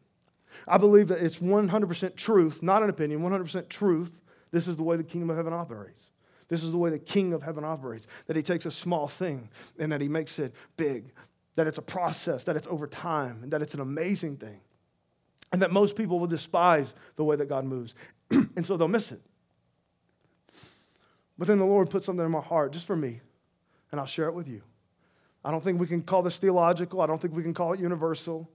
[0.67, 4.21] I believe that it's 100% truth, not an opinion, 100% truth.
[4.51, 6.11] This is the way the kingdom of heaven operates.
[6.47, 9.49] This is the way the king of heaven operates that he takes a small thing
[9.77, 11.11] and that he makes it big,
[11.55, 14.61] that it's a process, that it's over time, and that it's an amazing thing.
[15.51, 17.95] And that most people will despise the way that God moves.
[18.31, 19.21] and so they'll miss it.
[21.37, 23.21] But then the Lord put something in my heart just for me,
[23.91, 24.61] and I'll share it with you.
[25.47, 26.99] I don't think we can call this theological.
[26.99, 28.49] I don't think we can call it universal.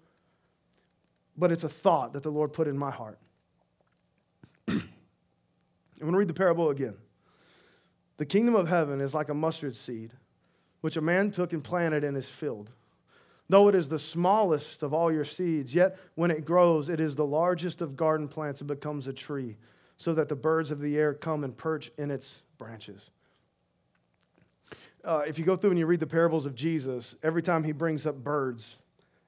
[1.39, 3.19] But it's a thought that the Lord put in my heart.
[4.69, 4.83] I'm
[5.99, 6.99] going to read the parable again.
[8.19, 10.13] The kingdom of heaven is like a mustard seed,
[10.83, 12.69] which a man took and planted in his field.
[13.49, 17.17] Though it is the smallest of all your seeds, yet when it grows, it is
[17.17, 19.57] the largest of garden plants and becomes a tree,
[19.97, 23.09] so that the birds of the air come and perch in its branches
[25.05, 27.73] uh, if you go through and you read the parables of Jesus, every time he
[27.73, 28.79] brings up birds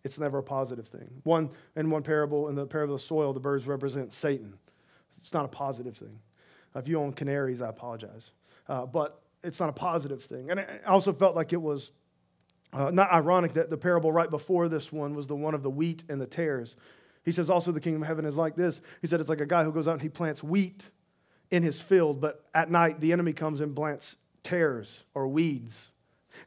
[0.04, 1.22] it's never a positive thing.
[1.24, 4.58] One in one parable, in the parable of the soil, the birds represent Satan.
[5.16, 6.20] It's not a positive thing.
[6.74, 8.32] If you own canaries, I apologize.
[8.68, 10.50] Uh, but it's not a positive thing.
[10.50, 11.90] And I also felt like it was
[12.72, 15.70] uh, not ironic that the parable right before this one was the one of the
[15.70, 16.76] wheat and the tares.
[17.24, 18.82] He says also the kingdom of heaven is like this.
[19.00, 20.90] He said it's like a guy who goes out and he plants wheat
[21.50, 25.90] in his field, but at night the enemy comes and plants tares or weeds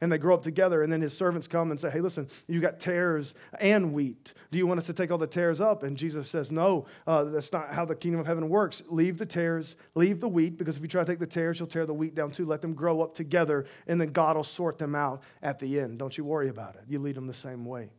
[0.00, 0.82] and they grow up together.
[0.82, 4.32] And then his servants come and say, Hey, listen, you got tares and wheat.
[4.50, 5.82] Do you want us to take all the tares up?
[5.82, 8.82] And Jesus says, No, uh, that's not how the kingdom of heaven works.
[8.88, 11.68] Leave the tares, leave the wheat, because if you try to take the tares, you'll
[11.68, 12.44] tear the wheat down too.
[12.44, 15.98] Let them grow up together, and then God will sort them out at the end.
[15.98, 16.82] Don't you worry about it.
[16.88, 17.90] You lead them the same way.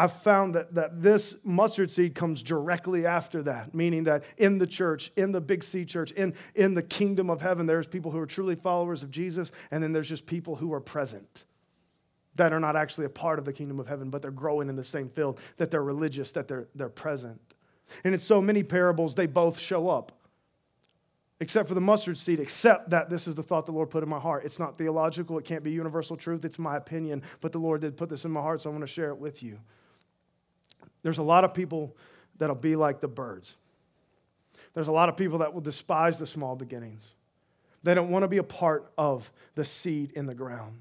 [0.00, 4.66] I've found that, that this mustard seed comes directly after that, meaning that in the
[4.66, 8.20] church, in the big C church, in, in the kingdom of heaven, there's people who
[8.20, 11.44] are truly followers of Jesus, and then there's just people who are present
[12.36, 14.76] that are not actually a part of the kingdom of heaven, but they're growing in
[14.76, 17.40] the same field, that they're religious, that they're, they're present.
[18.04, 20.12] And in so many parables, they both show up,
[21.40, 24.08] except for the mustard seed, except that this is the thought the Lord put in
[24.08, 24.44] my heart.
[24.44, 27.96] It's not theological, it can't be universal truth, it's my opinion, but the Lord did
[27.96, 29.58] put this in my heart, so I want to share it with you.
[31.02, 31.96] There's a lot of people
[32.38, 33.56] that'll be like the birds.
[34.74, 37.12] There's a lot of people that will despise the small beginnings.
[37.82, 40.78] They don't want to be a part of the seed in the ground.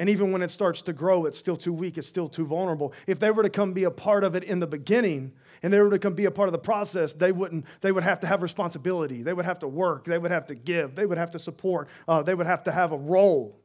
[0.00, 2.94] And even when it starts to grow, it's still too weak, it's still too vulnerable.
[3.06, 5.32] If they were to come be a part of it in the beginning
[5.62, 8.02] and they were to come be a part of the process, they, wouldn't, they would
[8.02, 9.22] have to have responsibility.
[9.22, 10.06] They would have to work.
[10.06, 10.94] They would have to give.
[10.94, 11.86] They would have to support.
[12.08, 13.59] Uh, they would have to have a role.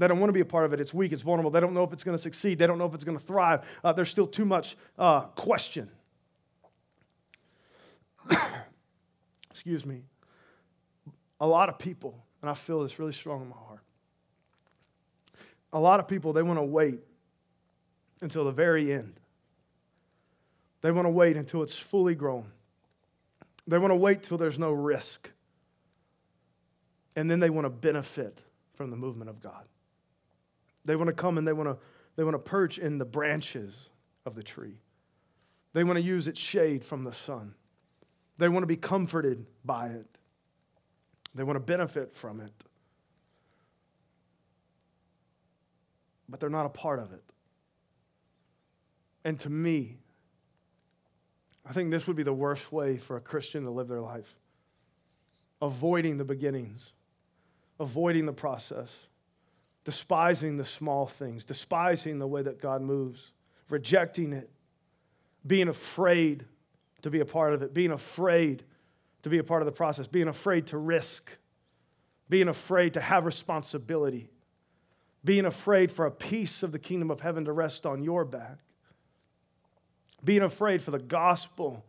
[0.00, 0.80] They don't want to be a part of it.
[0.80, 1.50] It's weak, it's vulnerable.
[1.50, 3.22] They don't know if it's going to succeed, they don't know if it's going to
[3.22, 3.68] thrive.
[3.84, 5.90] Uh, there's still too much uh, question.
[9.50, 10.04] Excuse me.
[11.38, 13.82] A lot of people, and I feel this really strong in my heart,
[15.70, 17.00] a lot of people, they want to wait
[18.22, 19.20] until the very end.
[20.80, 22.50] They want to wait until it's fully grown.
[23.66, 25.30] They want to wait till there's no risk.
[27.14, 28.40] And then they want to benefit
[28.72, 29.66] from the movement of God.
[30.84, 31.78] They want to come and they want to,
[32.16, 33.90] they want to perch in the branches
[34.24, 34.78] of the tree.
[35.72, 37.54] They want to use its shade from the sun.
[38.38, 40.06] They want to be comforted by it.
[41.34, 42.52] They want to benefit from it.
[46.28, 47.22] But they're not a part of it.
[49.24, 49.98] And to me,
[51.68, 54.36] I think this would be the worst way for a Christian to live their life
[55.62, 56.92] avoiding the beginnings,
[57.78, 59.06] avoiding the process
[59.84, 63.32] despising the small things, despising the way that God moves,
[63.68, 64.50] rejecting it,
[65.46, 66.44] being afraid
[67.02, 68.62] to be a part of it, being afraid
[69.22, 71.36] to be a part of the process, being afraid to risk,
[72.28, 74.28] being afraid to have responsibility,
[75.24, 78.58] being afraid for a piece of the kingdom of heaven to rest on your back,
[80.24, 81.84] being afraid for the gospel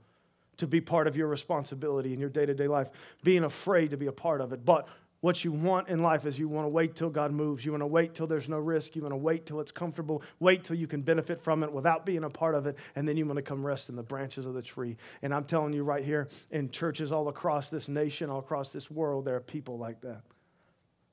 [0.57, 2.89] to be part of your responsibility in your day to day life,
[3.23, 4.63] being afraid to be a part of it.
[4.63, 4.87] But
[5.21, 7.63] what you want in life is you want to wait till God moves.
[7.63, 8.95] You want to wait till there's no risk.
[8.95, 10.23] You want to wait till it's comfortable.
[10.39, 12.77] Wait till you can benefit from it without being a part of it.
[12.95, 14.97] And then you want to come rest in the branches of the tree.
[15.21, 18.89] And I'm telling you right here, in churches all across this nation, all across this
[18.89, 20.23] world, there are people like that.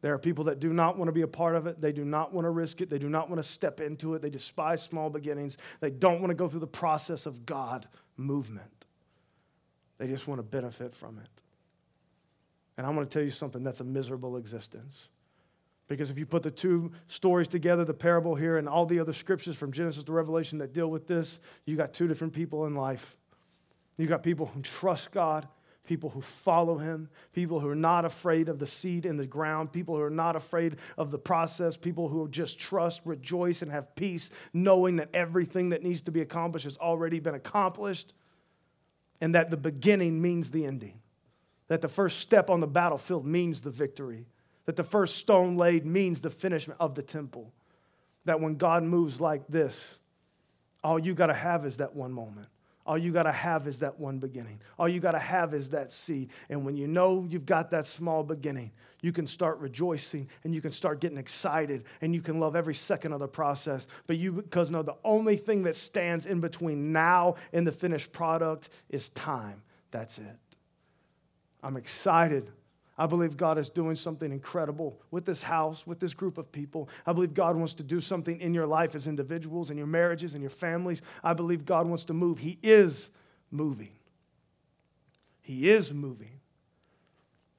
[0.00, 1.80] There are people that do not want to be a part of it.
[1.80, 2.88] They do not want to risk it.
[2.88, 4.22] They do not want to step into it.
[4.22, 5.58] They despise small beginnings.
[5.80, 7.86] They don't want to go through the process of God
[8.16, 8.86] movement.
[9.98, 11.42] They just want to benefit from it.
[12.78, 15.08] And I'm going to tell you something that's a miserable existence.
[15.88, 19.12] Because if you put the two stories together, the parable here and all the other
[19.12, 22.74] scriptures from Genesis to Revelation that deal with this, you got two different people in
[22.74, 23.16] life.
[23.96, 25.48] You got people who trust God,
[25.82, 29.72] people who follow Him, people who are not afraid of the seed in the ground,
[29.72, 33.92] people who are not afraid of the process, people who just trust, rejoice, and have
[33.96, 38.12] peace, knowing that everything that needs to be accomplished has already been accomplished,
[39.20, 41.00] and that the beginning means the ending
[41.68, 44.26] that the first step on the battlefield means the victory,
[44.66, 47.52] that the first stone laid means the finishment of the temple.
[48.24, 49.98] That when God moves like this,
[50.82, 52.48] all you got to have is that one moment.
[52.88, 54.62] All you got to have is that one beginning.
[54.78, 56.30] All you got to have is that seed.
[56.48, 60.62] And when you know you've got that small beginning, you can start rejoicing and you
[60.62, 63.86] can start getting excited and you can love every second of the process.
[64.06, 68.10] But you, because no, the only thing that stands in between now and the finished
[68.10, 69.62] product is time.
[69.90, 70.36] That's it.
[71.62, 72.50] I'm excited.
[72.96, 76.88] I believe God is doing something incredible with this house, with this group of people.
[77.06, 80.34] I believe God wants to do something in your life as individuals, in your marriages,
[80.34, 81.00] in your families.
[81.22, 82.38] I believe God wants to move.
[82.38, 83.10] He is
[83.52, 83.92] moving.
[85.40, 86.40] He is moving.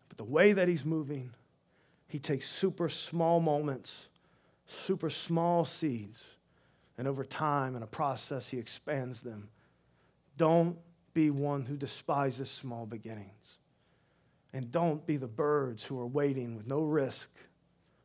[0.09, 1.31] But the way that He's moving,
[2.07, 4.09] He takes super small moments,
[4.67, 6.23] super small seeds.
[6.97, 9.47] And over time, and a process, He expands them.
[10.35, 10.77] Don't
[11.13, 13.58] be one who despises small beginnings.
[14.53, 17.29] And don't be the birds who are waiting with no risk,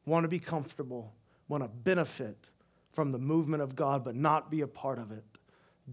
[0.04, 1.12] want to be comfortable,
[1.48, 2.36] want to benefit
[2.92, 5.24] from the movement of God, but not be a part of it.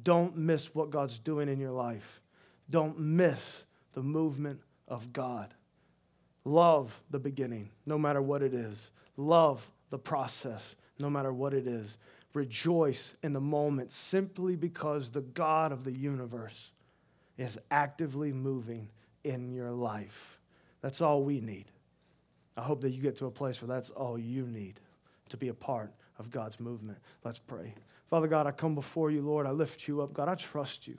[0.04, 2.22] Don't miss what God's doing in your life.
[2.70, 5.54] Don't miss the movement of God.
[6.44, 8.90] Love the beginning, no matter what it is.
[9.18, 11.98] Love the process, no matter what it is.
[12.34, 16.72] Rejoice in the moment simply because the God of the universe
[17.38, 18.90] is actively moving
[19.24, 20.40] in your life.
[20.82, 21.66] That's all we need.
[22.58, 24.80] I hope that you get to a place where that's all you need
[25.30, 26.98] to be a part of God's movement.
[27.24, 27.74] Let's pray.
[28.08, 29.48] Father God, I come before you, Lord.
[29.48, 30.14] I lift you up.
[30.14, 30.98] God, I trust you.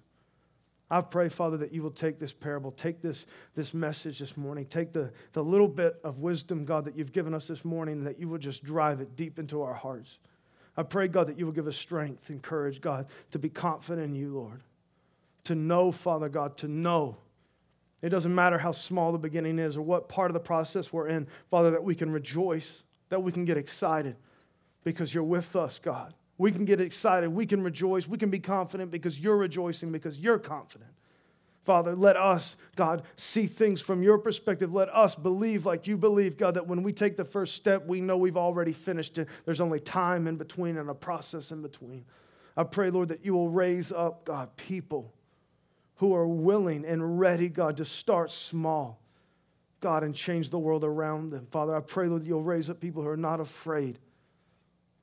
[0.91, 3.24] I pray, Father, that you will take this parable, take this,
[3.55, 7.33] this message this morning, take the, the little bit of wisdom, God, that you've given
[7.33, 10.18] us this morning, that you will just drive it deep into our hearts.
[10.76, 14.09] I pray, God, that you will give us strength and courage, God, to be confident
[14.09, 14.61] in you, Lord.
[15.45, 17.16] To know, Father God, to know.
[18.03, 21.07] It doesn't matter how small the beginning is or what part of the process we're
[21.07, 24.16] in, Father, that we can rejoice, that we can get excited
[24.84, 26.12] because you're with us, God.
[26.36, 27.30] We can get excited.
[27.30, 28.09] We can rejoice.
[28.09, 30.90] We can be confident because you're rejoicing, because you're confident.
[31.64, 34.74] Father, let us, God, see things from your perspective.
[34.74, 38.00] Let us believe like you believe, God, that when we take the first step, we
[38.00, 39.28] know we've already finished it.
[39.44, 42.05] There's only time in between and a process in between.
[42.57, 45.14] I pray, Lord, that you will raise up, God, people
[46.03, 49.00] who are willing and ready, God, to start small,
[49.80, 51.46] God, and change the world around them.
[51.53, 54.00] Father, I pray, Lord, you'll raise up people who are not afraid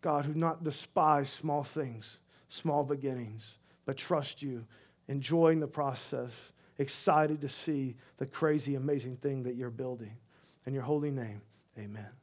[0.01, 2.19] God, who not despise small things,
[2.49, 4.65] small beginnings, but trust you,
[5.07, 10.17] enjoying the process, excited to see the crazy, amazing thing that you're building.
[10.65, 11.41] In your holy name,
[11.77, 12.18] amen.